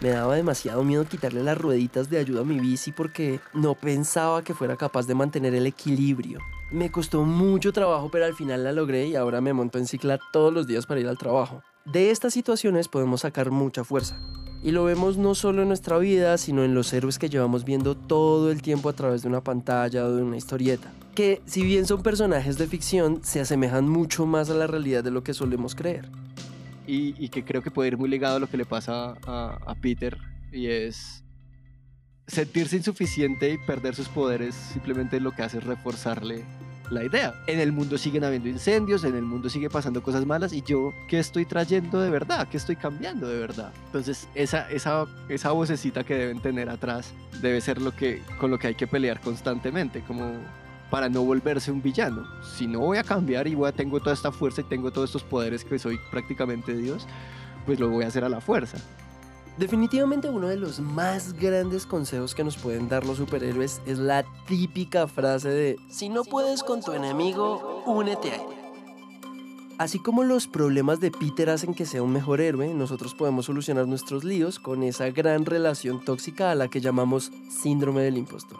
Me 0.00 0.08
daba 0.08 0.34
demasiado 0.34 0.82
miedo 0.82 1.04
quitarle 1.04 1.42
las 1.42 1.58
rueditas 1.58 2.08
de 2.08 2.16
ayuda 2.16 2.40
a 2.40 2.44
mi 2.44 2.58
bici 2.58 2.90
porque 2.90 3.38
no 3.52 3.74
pensaba 3.74 4.42
que 4.42 4.54
fuera 4.54 4.76
capaz 4.76 5.06
de 5.06 5.14
mantener 5.14 5.54
el 5.54 5.66
equilibrio. 5.66 6.38
Me 6.70 6.90
costó 6.90 7.24
mucho 7.24 7.70
trabajo, 7.70 8.08
pero 8.10 8.24
al 8.24 8.34
final 8.34 8.64
la 8.64 8.72
logré 8.72 9.08
y 9.08 9.16
ahora 9.16 9.42
me 9.42 9.52
monto 9.52 9.76
en 9.76 9.86
cicla 9.86 10.18
todos 10.32 10.54
los 10.54 10.66
días 10.66 10.86
para 10.86 11.00
ir 11.00 11.08
al 11.08 11.18
trabajo. 11.18 11.62
De 11.84 12.10
estas 12.10 12.32
situaciones 12.32 12.88
podemos 12.88 13.20
sacar 13.20 13.50
mucha 13.50 13.84
fuerza. 13.84 14.18
Y 14.62 14.70
lo 14.70 14.84
vemos 14.84 15.18
no 15.18 15.34
solo 15.34 15.62
en 15.62 15.68
nuestra 15.68 15.98
vida, 15.98 16.38
sino 16.38 16.64
en 16.64 16.74
los 16.74 16.90
héroes 16.94 17.18
que 17.18 17.28
llevamos 17.28 17.64
viendo 17.66 17.94
todo 17.94 18.50
el 18.50 18.62
tiempo 18.62 18.88
a 18.88 18.94
través 18.94 19.20
de 19.20 19.28
una 19.28 19.42
pantalla 19.42 20.06
o 20.06 20.12
de 20.12 20.22
una 20.22 20.38
historieta. 20.38 20.90
Que 21.14 21.42
si 21.44 21.62
bien 21.62 21.86
son 21.86 22.02
personajes 22.02 22.56
de 22.56 22.66
ficción, 22.66 23.20
se 23.22 23.40
asemejan 23.40 23.86
mucho 23.86 24.24
más 24.24 24.48
a 24.48 24.54
la 24.54 24.66
realidad 24.66 25.04
de 25.04 25.10
lo 25.10 25.22
que 25.22 25.34
solemos 25.34 25.74
creer. 25.74 26.10
Y, 26.92 27.28
que 27.28 27.44
creo 27.44 27.62
que 27.62 27.70
puede 27.70 27.88
ir 27.88 27.96
muy 27.96 28.08
ligado 28.08 28.36
a 28.36 28.40
lo 28.40 28.48
que 28.48 28.56
le 28.56 28.64
pasa 28.64 29.14
a, 29.24 29.58
a 29.64 29.74
Peter, 29.76 30.18
y 30.50 30.66
es 30.66 31.22
sentirse 32.26 32.76
insuficiente 32.76 33.50
y 33.50 33.58
perder 33.58 33.94
sus 33.94 34.08
poderes 34.08 34.54
simplemente 34.54 35.20
lo 35.20 35.32
que 35.32 35.42
hace 35.42 35.58
es 35.58 35.64
reforzarle 35.64 36.44
la 36.90 37.04
idea. 37.04 37.34
En 37.46 37.60
el 37.60 37.72
mundo 37.72 37.98
siguen 37.98 38.24
habiendo 38.24 38.48
incendios, 38.48 39.04
en 39.04 39.14
el 39.14 39.22
mundo 39.22 39.48
sigue 39.48 39.70
pasando 39.70 40.02
cosas 40.02 40.26
malas 40.26 40.52
y 40.52 40.62
yo, 40.62 40.92
¿qué 41.08 41.18
estoy 41.18 41.44
trayendo 41.44 42.00
de 42.00 42.10
verdad? 42.10 42.48
¿Qué 42.48 42.56
estoy 42.56 42.76
cambiando 42.76 43.28
de 43.28 43.38
verdad? 43.38 43.72
Entonces, 43.86 44.28
esa, 44.34 44.68
esa, 44.70 45.06
esa 45.28 45.52
vocecita 45.52 46.04
que 46.04 46.14
deben 46.14 46.40
tener 46.40 46.68
atrás 46.68 47.12
debe 47.40 47.60
ser 47.60 47.80
lo 47.80 47.94
que, 47.94 48.22
con 48.38 48.50
lo 48.50 48.58
que 48.58 48.68
hay 48.68 48.74
que 48.74 48.86
pelear 48.86 49.20
constantemente, 49.20 50.00
como 50.00 50.32
para 50.90 51.08
no 51.08 51.22
volverse 51.22 51.70
un 51.70 51.82
villano. 51.82 52.26
Si 52.42 52.66
no 52.66 52.80
voy 52.80 52.98
a 52.98 53.04
cambiar 53.04 53.46
y 53.46 53.54
voy 53.54 53.68
a, 53.68 53.72
tengo 53.72 54.00
toda 54.00 54.14
esta 54.14 54.32
fuerza 54.32 54.60
y 54.60 54.64
tengo 54.64 54.90
todos 54.90 55.10
estos 55.10 55.22
poderes 55.22 55.64
que 55.64 55.78
soy 55.78 55.98
prácticamente 56.10 56.76
Dios, 56.76 57.06
pues 57.66 57.78
lo 57.78 57.88
voy 57.88 58.04
a 58.04 58.08
hacer 58.08 58.24
a 58.24 58.28
la 58.28 58.40
fuerza. 58.40 58.78
Definitivamente 59.56 60.28
uno 60.30 60.48
de 60.48 60.56
los 60.56 60.80
más 60.80 61.34
grandes 61.34 61.84
consejos 61.84 62.34
que 62.34 62.44
nos 62.44 62.56
pueden 62.56 62.88
dar 62.88 63.04
los 63.04 63.18
superhéroes 63.18 63.82
es 63.84 63.98
la 63.98 64.24
típica 64.46 65.06
frase 65.06 65.48
de 65.50 65.76
si 65.90 66.08
no 66.08 66.24
puedes 66.24 66.62
con 66.62 66.82
tu 66.82 66.92
enemigo, 66.92 67.82
únete 67.86 68.30
a 68.30 68.36
él. 68.36 68.60
Así 69.80 69.98
como 69.98 70.24
los 70.24 70.46
problemas 70.46 71.00
de 71.00 71.10
Peter 71.10 71.48
hacen 71.48 71.74
que 71.74 71.86
sea 71.86 72.02
un 72.02 72.12
mejor 72.12 72.42
héroe, 72.42 72.74
nosotros 72.74 73.14
podemos 73.14 73.46
solucionar 73.46 73.88
nuestros 73.88 74.24
líos 74.24 74.58
con 74.58 74.82
esa 74.82 75.08
gran 75.10 75.46
relación 75.46 76.04
tóxica 76.04 76.50
a 76.50 76.54
la 76.54 76.68
que 76.68 76.82
llamamos 76.82 77.32
síndrome 77.48 78.02
del 78.02 78.18
impostor. 78.18 78.58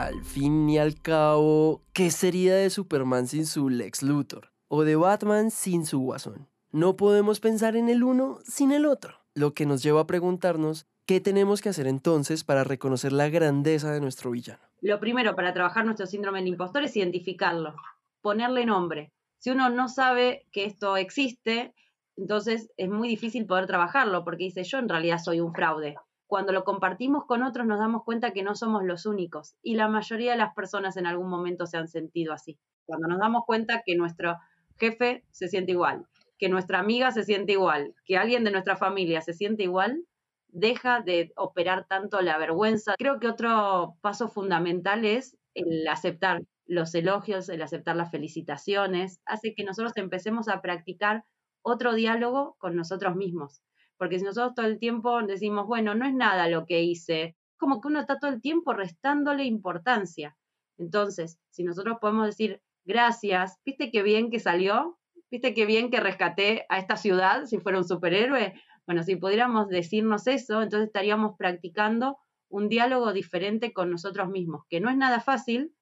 Al 0.00 0.24
fin 0.24 0.70
y 0.70 0.78
al 0.78 0.98
cabo, 0.98 1.82
¿qué 1.92 2.10
sería 2.10 2.56
de 2.56 2.70
Superman 2.70 3.26
sin 3.26 3.44
su 3.44 3.68
Lex 3.68 4.02
Luthor? 4.02 4.50
¿O 4.66 4.82
de 4.82 4.96
Batman 4.96 5.50
sin 5.50 5.84
su 5.84 5.98
Guasón? 5.98 6.48
No 6.70 6.96
podemos 6.96 7.38
pensar 7.38 7.76
en 7.76 7.90
el 7.90 8.02
uno 8.02 8.38
sin 8.44 8.72
el 8.72 8.86
otro 8.86 9.18
lo 9.34 9.52
que 9.52 9.66
nos 9.66 9.82
lleva 9.82 10.00
a 10.00 10.06
preguntarnos 10.06 10.86
qué 11.04 11.20
tenemos 11.20 11.60
que 11.60 11.68
hacer 11.68 11.86
entonces 11.86 12.44
para 12.44 12.64
reconocer 12.64 13.12
la 13.12 13.28
grandeza 13.28 13.92
de 13.92 14.00
nuestro 14.00 14.30
villano. 14.30 14.62
Lo 14.80 14.98
primero 15.00 15.36
para 15.36 15.52
trabajar 15.52 15.84
nuestro 15.84 16.06
síndrome 16.06 16.38
del 16.38 16.48
impostor 16.48 16.84
es 16.84 16.96
identificarlo, 16.96 17.74
ponerle 18.22 18.64
nombre. 18.64 19.12
Si 19.36 19.50
uno 19.50 19.68
no 19.68 19.90
sabe 19.90 20.46
que 20.50 20.64
esto 20.64 20.96
existe, 20.96 21.74
entonces 22.16 22.70
es 22.78 22.88
muy 22.88 23.06
difícil 23.06 23.44
poder 23.44 23.66
trabajarlo 23.66 24.24
porque 24.24 24.44
dice 24.44 24.64
yo 24.64 24.78
en 24.78 24.88
realidad 24.88 25.18
soy 25.18 25.40
un 25.40 25.52
fraude. 25.52 25.96
Cuando 26.30 26.52
lo 26.52 26.62
compartimos 26.62 27.24
con 27.24 27.42
otros 27.42 27.66
nos 27.66 27.80
damos 27.80 28.04
cuenta 28.04 28.30
que 28.30 28.44
no 28.44 28.54
somos 28.54 28.84
los 28.84 29.04
únicos 29.04 29.56
y 29.64 29.74
la 29.74 29.88
mayoría 29.88 30.30
de 30.30 30.38
las 30.38 30.54
personas 30.54 30.96
en 30.96 31.06
algún 31.06 31.28
momento 31.28 31.66
se 31.66 31.76
han 31.76 31.88
sentido 31.88 32.32
así. 32.32 32.56
Cuando 32.86 33.08
nos 33.08 33.18
damos 33.18 33.42
cuenta 33.44 33.82
que 33.84 33.96
nuestro 33.96 34.38
jefe 34.78 35.24
se 35.32 35.48
siente 35.48 35.72
igual, 35.72 36.06
que 36.38 36.48
nuestra 36.48 36.78
amiga 36.78 37.10
se 37.10 37.24
siente 37.24 37.50
igual, 37.54 37.96
que 38.04 38.16
alguien 38.16 38.44
de 38.44 38.52
nuestra 38.52 38.76
familia 38.76 39.22
se 39.22 39.32
siente 39.32 39.64
igual, 39.64 40.04
deja 40.46 41.00
de 41.00 41.32
operar 41.34 41.88
tanto 41.88 42.20
la 42.20 42.38
vergüenza. 42.38 42.94
Creo 42.96 43.18
que 43.18 43.26
otro 43.26 43.96
paso 44.00 44.28
fundamental 44.28 45.04
es 45.04 45.36
el 45.54 45.88
aceptar 45.88 46.42
los 46.64 46.94
elogios, 46.94 47.48
el 47.48 47.60
aceptar 47.60 47.96
las 47.96 48.12
felicitaciones, 48.12 49.20
hace 49.26 49.52
que 49.56 49.64
nosotros 49.64 49.94
empecemos 49.96 50.46
a 50.48 50.62
practicar 50.62 51.24
otro 51.62 51.92
diálogo 51.92 52.54
con 52.60 52.76
nosotros 52.76 53.16
mismos. 53.16 53.64
Porque 54.00 54.18
si 54.18 54.24
nosotros 54.24 54.54
todo 54.56 54.66
el 54.66 54.80
tiempo 54.80 55.22
decimos, 55.22 55.68
bueno, 55.68 55.94
no 55.94 56.04
es 56.04 56.14
nada 56.14 56.48
lo 56.48 56.66
que 56.66 56.82
hice, 56.82 57.36
como 57.56 57.80
que 57.80 57.86
uno 57.86 58.00
está 58.00 58.18
todo 58.18 58.32
el 58.32 58.40
tiempo 58.40 58.72
restándole 58.72 59.44
importancia. 59.44 60.36
Entonces, 60.76 61.38
si 61.50 61.62
nosotros 61.62 61.98
podemos 62.00 62.26
decir, 62.26 62.60
gracias, 62.84 63.60
viste 63.64 63.92
qué 63.92 64.02
bien 64.02 64.30
que 64.30 64.40
salió, 64.40 64.98
¿Viste 65.30 65.54
qué 65.54 65.64
bien 65.64 65.90
que 65.90 66.00
rescaté 66.00 66.66
a 66.68 66.78
esta 66.78 66.96
ciudad 66.96 67.46
si 67.46 67.58
fuera 67.58 67.78
un 67.78 67.84
superhéroe? 67.84 68.54
Bueno, 68.84 69.04
si 69.04 69.14
pudiéramos 69.14 69.68
decirnos 69.68 70.26
eso, 70.26 70.60
entonces 70.60 70.88
estaríamos 70.88 71.36
practicando 71.38 72.18
un 72.48 72.68
diálogo 72.68 73.12
diferente 73.12 73.72
con 73.72 73.92
nosotros 73.92 74.28
mismos, 74.28 74.64
que 74.68 74.80
no 74.80 74.90
es 74.90 74.96
nada 74.96 75.20
fácil, 75.20 75.72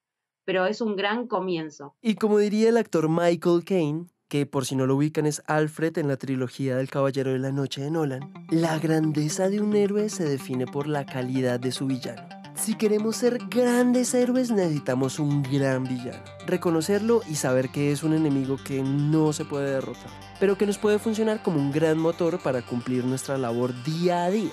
pero 0.45 0.67
es 0.67 0.83
un 0.83 0.97
gran 0.97 1.27
comienzo. 1.27 1.97
Y 2.03 2.17
como 2.17 2.39
diría 2.39 2.69
el 2.69 2.77
actor 2.77 3.09
Michael 3.09 3.65
Caine, 3.65 4.07
que 4.29 4.47
por 4.47 4.67
si 4.67 4.77
no 4.77 4.87
lo 4.87 4.97
ubican 4.97 5.27
es 5.27 5.43
Alfred 5.47 5.99
en 5.99 6.09
la 6.09 6.17
trilogía 6.17 6.77
del 6.77 6.91
Caballero 6.91 7.33
de 7.33 7.39
la 7.39 7.51
Noche 7.51 7.81
de 7.81 7.91
Nolan, 7.91 8.33
la 8.51 8.79
grandeza 8.79 9.49
de 9.49 9.61
un 9.61 9.75
héroe 9.75 10.09
se 10.11 10.25
define 10.25 10.67
por 10.67 10.87
la 10.87 11.07
calidad 11.07 11.59
de 11.59 11.73
su 11.73 11.87
villano. 11.87 12.29
Si 12.55 12.75
queremos 12.75 13.17
ser 13.17 13.39
grandes 13.49 14.13
héroes 14.15 14.51
necesitamos 14.51 15.19
un 15.19 15.43
gran 15.43 15.85
villano. 15.85 16.23
Reconocerlo 16.47 17.23
y 17.29 17.37
saber 17.37 17.71
que 17.71 17.93
es 17.93 18.03
un 18.03 18.15
enemigo 18.15 18.57
que 18.63 18.83
no 18.83 19.33
se 19.33 19.45
puede 19.45 19.71
derrotar, 19.71 20.11
pero 20.41 20.59
que 20.59 20.67
nos 20.67 20.77
puede 20.77 20.99
funcionar 20.99 21.43
como 21.43 21.59
un 21.59 21.71
gran 21.71 21.99
motor 21.99 22.41
para 22.41 22.63
cumplir 22.63 23.05
nuestra 23.05 23.39
labor 23.39 23.73
día 23.85 24.25
a 24.25 24.31
día. 24.31 24.53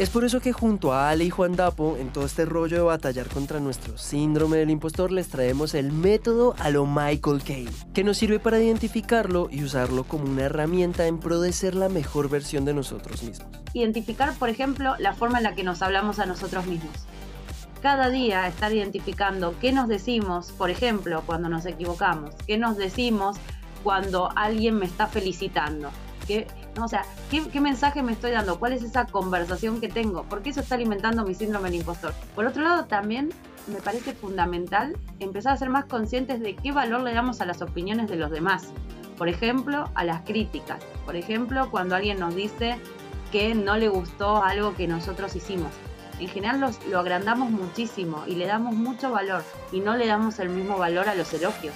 Es 0.00 0.08
por 0.08 0.24
eso 0.24 0.40
que 0.40 0.54
junto 0.54 0.94
a 0.94 1.10
Ale 1.10 1.24
y 1.24 1.28
Juan 1.30 1.56
Dapo, 1.56 1.98
en 1.98 2.10
todo 2.10 2.24
este 2.24 2.46
rollo 2.46 2.78
de 2.78 2.82
batallar 2.84 3.28
contra 3.28 3.60
nuestro 3.60 3.98
síndrome 3.98 4.56
del 4.56 4.70
impostor, 4.70 5.12
les 5.12 5.28
traemos 5.28 5.74
el 5.74 5.92
método 5.92 6.54
a 6.58 6.70
lo 6.70 6.86
Michael 6.86 7.42
Caine, 7.46 7.70
que 7.92 8.02
nos 8.02 8.16
sirve 8.16 8.40
para 8.40 8.58
identificarlo 8.58 9.48
y 9.50 9.62
usarlo 9.62 10.04
como 10.04 10.24
una 10.24 10.44
herramienta 10.44 11.06
en 11.06 11.20
pro 11.20 11.42
de 11.42 11.52
ser 11.52 11.74
la 11.74 11.90
mejor 11.90 12.30
versión 12.30 12.64
de 12.64 12.72
nosotros 12.72 13.22
mismos. 13.22 13.50
Identificar, 13.74 14.32
por 14.38 14.48
ejemplo, 14.48 14.94
la 14.98 15.12
forma 15.12 15.36
en 15.36 15.44
la 15.44 15.54
que 15.54 15.64
nos 15.64 15.82
hablamos 15.82 16.18
a 16.18 16.24
nosotros 16.24 16.64
mismos. 16.64 16.96
Cada 17.82 18.08
día 18.08 18.46
estar 18.46 18.72
identificando 18.72 19.54
qué 19.60 19.70
nos 19.70 19.86
decimos, 19.86 20.50
por 20.52 20.70
ejemplo, 20.70 21.24
cuando 21.26 21.50
nos 21.50 21.66
equivocamos, 21.66 22.34
qué 22.46 22.56
nos 22.56 22.78
decimos 22.78 23.36
cuando 23.82 24.30
alguien 24.34 24.76
me 24.76 24.86
está 24.86 25.08
felicitando, 25.08 25.90
qué, 26.26 26.46
o 26.78 26.88
sea, 26.88 27.04
¿qué, 27.30 27.60
mensaje 27.60 28.02
me 28.02 28.12
estoy 28.12 28.30
dando? 28.30 28.58
¿Cuál 28.58 28.72
es 28.72 28.82
esa 28.82 29.06
conversación 29.06 29.80
que 29.80 29.88
tengo? 29.88 30.24
¿Por 30.24 30.42
qué 30.42 30.50
eso 30.50 30.60
está 30.60 30.76
alimentando 30.76 31.24
mi 31.24 31.34
síndrome 31.34 31.70
del 31.70 31.80
impostor? 31.80 32.14
Por 32.34 32.46
otro 32.46 32.62
lado, 32.62 32.84
también 32.84 33.30
me 33.66 33.80
parece 33.80 34.12
fundamental 34.12 34.96
empezar 35.18 35.52
a 35.52 35.56
ser 35.56 35.70
más 35.70 35.86
conscientes 35.86 36.40
de 36.40 36.54
qué 36.56 36.72
valor 36.72 37.02
le 37.02 37.12
damos 37.12 37.40
a 37.40 37.46
las 37.46 37.62
opiniones 37.62 38.08
de 38.08 38.16
los 38.16 38.30
demás. 38.30 38.68
Por 39.18 39.28
ejemplo, 39.28 39.90
a 39.94 40.04
las 40.04 40.22
críticas. 40.22 40.82
Por 41.04 41.16
ejemplo, 41.16 41.70
cuando 41.70 41.96
alguien 41.96 42.20
nos 42.20 42.34
dice 42.34 42.78
que 43.30 43.54
no 43.54 43.76
le 43.76 43.88
gustó 43.88 44.42
algo 44.42 44.74
que 44.74 44.88
nosotros 44.88 45.36
hicimos. 45.36 45.72
En 46.18 46.28
general 46.28 46.74
lo 46.90 46.98
agrandamos 46.98 47.50
muchísimo 47.50 48.24
y 48.26 48.34
le 48.34 48.46
damos 48.46 48.74
mucho 48.74 49.10
valor 49.10 49.42
y 49.72 49.80
no 49.80 49.96
le 49.96 50.06
damos 50.06 50.38
el 50.38 50.50
mismo 50.50 50.76
valor 50.76 51.08
a 51.08 51.14
los 51.14 51.32
elogios, 51.32 51.74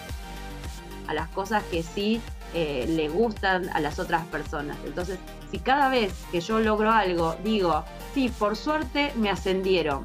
a 1.06 1.14
las 1.14 1.28
cosas 1.30 1.62
que 1.64 1.82
sí 1.82 2.20
eh, 2.56 2.86
le 2.88 3.08
gustan 3.08 3.68
a 3.70 3.80
las 3.80 3.98
otras 3.98 4.24
personas. 4.26 4.76
Entonces, 4.86 5.18
si 5.50 5.58
cada 5.58 5.88
vez 5.88 6.12
que 6.30 6.40
yo 6.40 6.60
logro 6.60 6.92
algo 6.92 7.34
digo, 7.42 7.84
sí, 8.14 8.28
por 8.38 8.54
suerte 8.56 9.12
me 9.16 9.28
ascendieron, 9.28 10.04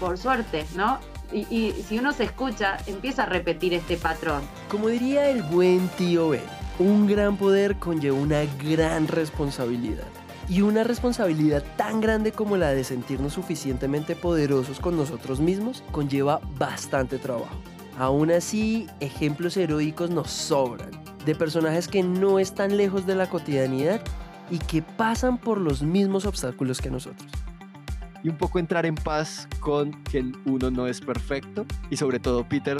por 0.00 0.16
suerte, 0.16 0.64
¿no? 0.74 0.98
Y, 1.32 1.72
si 1.86 1.98
uno 1.98 2.12
se 2.12 2.24
escucha, 2.24 2.78
empieza 2.86 3.24
a 3.24 3.26
repetir 3.26 3.74
este 3.74 3.98
patrón. 3.98 4.42
Como 4.68 4.88
diría 4.88 5.28
el 5.28 5.42
buen 5.42 5.86
tío 5.90 6.30
Ben, 6.30 6.42
un 6.78 7.06
gran 7.06 7.36
poder 7.36 7.76
conlleva 7.76 8.16
una 8.16 8.42
gran 8.64 9.06
responsabilidad. 9.06 10.08
Y 10.48 10.62
una 10.62 10.82
responsabilidad 10.82 11.62
tan 11.76 12.00
grande 12.00 12.32
como 12.32 12.56
la 12.56 12.72
de 12.72 12.82
sentirnos 12.84 13.34
suficientemente 13.34 14.16
poderosos 14.16 14.80
con 14.80 14.96
nosotros 14.96 15.40
mismos 15.40 15.84
conlleva 15.92 16.40
bastante 16.58 17.18
trabajo. 17.18 17.54
Aún 17.98 18.32
así, 18.32 18.88
ejemplos 18.98 19.56
heroicos 19.58 20.10
nos 20.10 20.30
sobran 20.30 21.09
de 21.24 21.34
personajes 21.34 21.88
que 21.88 22.02
no 22.02 22.38
están 22.38 22.76
lejos 22.76 23.06
de 23.06 23.14
la 23.14 23.28
cotidianidad 23.28 24.00
y 24.50 24.58
que 24.58 24.82
pasan 24.82 25.38
por 25.38 25.58
los 25.58 25.82
mismos 25.82 26.26
obstáculos 26.26 26.80
que 26.80 26.90
nosotros. 26.90 27.30
Y 28.22 28.28
un 28.28 28.36
poco 28.36 28.58
entrar 28.58 28.84
en 28.84 28.94
paz 28.94 29.48
con 29.60 29.92
que 30.04 30.32
uno 30.44 30.70
no 30.70 30.86
es 30.86 31.00
perfecto 31.00 31.64
y 31.90 31.96
sobre 31.96 32.18
todo 32.18 32.46
Peter 32.48 32.78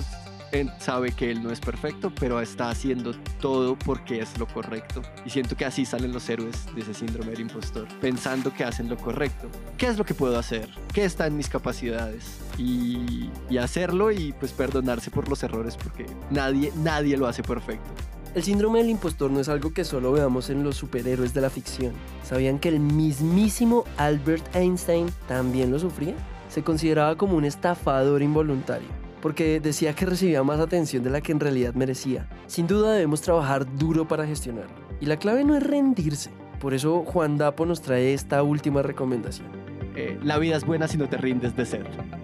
sabe 0.78 1.12
que 1.12 1.30
él 1.30 1.42
no 1.42 1.50
es 1.50 1.60
perfecto, 1.60 2.12
pero 2.18 2.40
está 2.40 2.70
haciendo 2.70 3.14
todo 3.40 3.76
porque 3.76 4.20
es 4.20 4.36
lo 4.38 4.46
correcto. 4.46 5.02
Y 5.24 5.30
siento 5.30 5.56
que 5.56 5.64
así 5.64 5.84
salen 5.84 6.12
los 6.12 6.28
héroes 6.28 6.66
de 6.74 6.82
ese 6.82 6.94
síndrome 6.94 7.30
del 7.30 7.40
impostor, 7.42 7.86
pensando 8.00 8.52
que 8.52 8.64
hacen 8.64 8.88
lo 8.88 8.96
correcto. 8.96 9.48
¿Qué 9.78 9.86
es 9.86 9.96
lo 9.96 10.04
que 10.04 10.14
puedo 10.14 10.38
hacer? 10.38 10.68
¿Qué 10.92 11.04
está 11.04 11.26
en 11.26 11.36
mis 11.36 11.48
capacidades? 11.48 12.40
Y, 12.58 13.30
y 13.48 13.58
hacerlo 13.58 14.10
y 14.10 14.32
pues 14.32 14.52
perdonarse 14.52 15.10
por 15.10 15.28
los 15.28 15.42
errores 15.42 15.76
porque 15.76 16.06
nadie, 16.30 16.72
nadie 16.76 17.16
lo 17.16 17.26
hace 17.26 17.42
perfecto. 17.42 17.90
El 18.32 18.44
síndrome 18.44 18.78
del 18.78 18.90
impostor 18.90 19.28
no 19.28 19.40
es 19.40 19.48
algo 19.48 19.72
que 19.72 19.82
solo 19.82 20.12
veamos 20.12 20.50
en 20.50 20.62
los 20.62 20.76
superhéroes 20.76 21.34
de 21.34 21.40
la 21.40 21.50
ficción. 21.50 21.92
¿Sabían 22.22 22.60
que 22.60 22.68
el 22.68 22.78
mismísimo 22.78 23.84
Albert 23.96 24.54
Einstein 24.54 25.08
también 25.26 25.72
lo 25.72 25.80
sufría? 25.80 26.14
Se 26.48 26.62
consideraba 26.62 27.16
como 27.16 27.36
un 27.36 27.44
estafador 27.44 28.22
involuntario, 28.22 28.86
porque 29.20 29.58
decía 29.58 29.96
que 29.96 30.06
recibía 30.06 30.44
más 30.44 30.60
atención 30.60 31.02
de 31.02 31.10
la 31.10 31.20
que 31.20 31.32
en 31.32 31.40
realidad 31.40 31.74
merecía. 31.74 32.28
Sin 32.46 32.68
duda 32.68 32.92
debemos 32.92 33.20
trabajar 33.20 33.66
duro 33.76 34.06
para 34.06 34.26
gestionarlo. 34.26 34.76
Y 35.00 35.06
la 35.06 35.16
clave 35.16 35.42
no 35.42 35.56
es 35.56 35.64
rendirse. 35.64 36.30
Por 36.60 36.72
eso 36.72 37.02
Juan 37.04 37.36
Dapo 37.36 37.66
nos 37.66 37.82
trae 37.82 38.14
esta 38.14 38.44
última 38.44 38.82
recomendación. 38.82 39.48
Eh, 39.96 40.20
la 40.22 40.38
vida 40.38 40.56
es 40.56 40.64
buena 40.64 40.86
si 40.86 40.98
no 40.98 41.08
te 41.08 41.16
rindes 41.16 41.56
de 41.56 41.66
ser. 41.66 42.19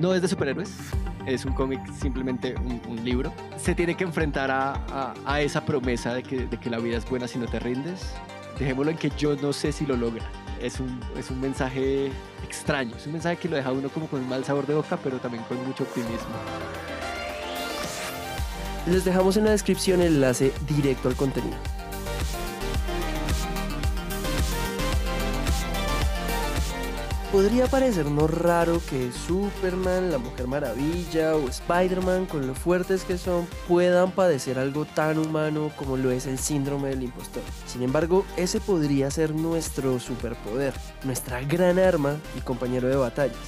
No 0.00 0.14
es 0.14 0.22
de 0.22 0.28
superhéroes, 0.28 0.70
es 1.26 1.44
un 1.44 1.52
cómic 1.52 1.78
simplemente 1.92 2.54
un, 2.88 3.04
libro. 3.04 3.34
Se 3.58 3.74
tiene 3.74 3.94
que 3.94 4.04
enfrentar 4.04 4.50
a, 4.50 5.12
a, 5.26 5.40
esa 5.42 5.66
promesa 5.66 6.14
de 6.14 6.22
que, 6.22 6.46
de 6.46 6.56
que, 6.56 6.70
la 6.70 6.78
vida 6.78 6.96
es 6.96 7.08
buena 7.08 7.28
si 7.28 7.38
no 7.38 7.44
te 7.44 7.60
rindes. 7.60 8.14
Dejémoslo 8.58 8.92
en 8.92 8.96
que 8.96 9.10
yo 9.18 9.36
no 9.36 9.52
sé 9.52 9.72
si 9.72 9.84
lo 9.84 9.96
logra. 9.96 10.24
Es 10.58 10.80
un, 10.80 10.98
es 11.18 11.30
un 11.30 11.38
mensaje 11.38 12.10
extraño, 12.46 12.96
es 12.96 13.06
un 13.06 13.12
mensaje 13.12 13.36
que 13.36 13.48
lo 13.50 13.56
deja 13.56 13.72
uno 13.72 13.90
como 13.90 14.06
con 14.06 14.20
un 14.20 14.28
mal 14.30 14.42
sabor 14.42 14.66
de 14.66 14.74
boca, 14.74 14.96
pero 14.96 15.18
también 15.18 15.44
con 15.44 15.62
mucho 15.66 15.84
optimismo. 15.84 16.16
Les 18.86 19.04
dejamos 19.04 19.36
en 19.36 19.44
la 19.44 19.50
descripción 19.50 20.00
el 20.00 20.14
enlace 20.14 20.50
directo 20.66 21.10
al 21.10 21.16
contenido. 21.16 21.58
Podría 27.32 27.68
parecernos 27.68 28.28
raro 28.28 28.82
que 28.90 29.12
Superman, 29.12 30.10
la 30.10 30.18
Mujer 30.18 30.48
Maravilla 30.48 31.36
o 31.36 31.48
Spider-Man, 31.48 32.26
con 32.26 32.44
lo 32.44 32.56
fuertes 32.56 33.04
que 33.04 33.18
son, 33.18 33.46
puedan 33.68 34.10
padecer 34.10 34.58
algo 34.58 34.84
tan 34.84 35.16
humano 35.16 35.70
como 35.76 35.96
lo 35.96 36.10
es 36.10 36.26
el 36.26 36.40
síndrome 36.40 36.88
del 36.88 37.04
impostor. 37.04 37.44
Sin 37.66 37.84
embargo, 37.84 38.26
ese 38.36 38.58
podría 38.58 39.12
ser 39.12 39.32
nuestro 39.32 40.00
superpoder, 40.00 40.74
nuestra 41.04 41.40
gran 41.42 41.78
arma 41.78 42.16
y 42.36 42.40
compañero 42.40 42.88
de 42.88 42.96
batallas. 42.96 43.38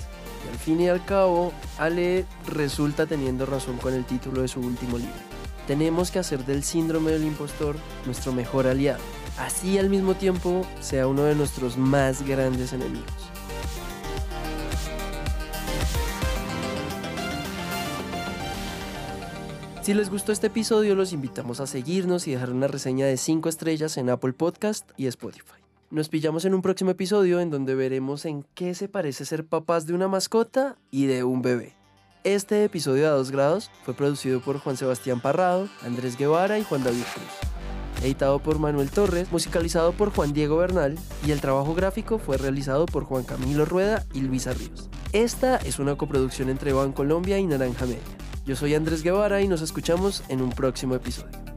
Y 0.47 0.53
al 0.53 0.59
fin 0.61 0.81
y 0.81 0.89
al 0.89 1.05
cabo, 1.05 1.53
Ale 1.77 2.25
resulta 2.47 3.07
teniendo 3.07 3.47
razón 3.47 3.79
con 3.79 3.95
el 3.95 4.05
título 4.05 4.43
de 4.43 4.49
su 4.49 4.61
último 4.61 4.97
libro. 4.97 5.13
Tenemos 5.67 6.13
que 6.13 6.21
hacer 6.21 6.47
del 6.47 6.63
síndrome 6.63 7.11
del 7.11 7.25
impostor 7.25 7.75
nuestro 8.07 8.33
mejor 8.33 8.69
aliado. 8.69 9.03
Así 9.39 9.77
al 9.77 9.91
mismo 9.91 10.15
tiempo 10.15 10.65
sea 10.79 11.09
uno 11.09 11.25
de 11.25 11.35
nuestros 11.35 11.77
más 11.77 12.23
grandes 12.23 12.73
enemigos. 12.73 13.32
Si 19.83 19.95
les 19.95 20.11
gustó 20.11 20.31
este 20.31 20.47
episodio, 20.47 20.95
los 20.95 21.13
invitamos 21.13 21.59
a 21.59 21.67
seguirnos 21.67 22.29
y 22.29 22.31
dejar 22.31 22.53
una 22.53 22.69
reseña 22.69 23.05
de 23.07 23.17
5 23.17 23.49
estrellas 23.49 23.97
en 23.97 24.11
Apple 24.11 24.33
Podcast 24.33 24.89
y 24.97 25.09
Spotify. 25.09 25.57
Nos 25.91 26.09
pillamos 26.09 26.45
en 26.45 26.55
un 26.55 26.63
próximo 26.63 26.93
episodio 26.93 27.41
en 27.41 27.51
donde 27.51 27.75
veremos 27.75 28.25
en 28.25 28.45
qué 28.55 28.77
se 28.77 28.89
parece 28.89 29.25
ser 29.25 29.45
papás 29.45 29.85
de 29.85 29.95
una 29.95 30.07
mascota 30.07 30.77
y 30.93 31.07
de 31.07 31.25
un 31.25 31.43
bebé. 31.43 31.75
Este 32.23 32.63
episodio 32.63 33.09
a 33.09 33.11
2 33.11 33.33
grados 33.33 33.73
fue 33.85 33.93
producido 33.93 34.41
por 34.41 34.59
Juan 34.61 34.77
Sebastián 34.77 35.21
Parrado, 35.21 35.69
Andrés 35.83 36.17
Guevara 36.17 36.61
y 36.61 36.63
Juan 36.63 36.85
David 36.85 37.03
Cruz. 37.13 38.05
Editado 38.05 38.39
por 38.39 38.61
Manuel 38.61 38.89
Torres, 38.89 39.33
musicalizado 39.33 39.91
por 39.91 40.11
Juan 40.11 40.33
Diego 40.33 40.59
Bernal 40.59 40.97
y 41.27 41.33
el 41.33 41.41
trabajo 41.41 41.75
gráfico 41.75 42.21
fue 42.21 42.37
realizado 42.37 42.87
por 42.87 43.03
Juan 43.03 43.25
Camilo 43.25 43.65
Rueda 43.65 44.07
y 44.15 44.21
Luisa 44.21 44.53
Ríos. 44.53 44.89
Esta 45.13 45.57
es 45.57 45.81
una 45.81 45.97
coproducción 45.97 46.51
entre 46.51 46.71
Colombia 46.95 47.41
y 47.41 47.47
Naranja 47.47 47.85
Media. 47.85 47.99
Yo 48.45 48.57
soy 48.57 48.75
Andrés 48.75 49.05
Guevara 49.05 49.41
y 49.41 49.47
nos 49.47 49.63
escuchamos 49.63 50.25
en 50.29 50.43
un 50.43 50.51
próximo 50.51 50.97
episodio. 50.97 51.52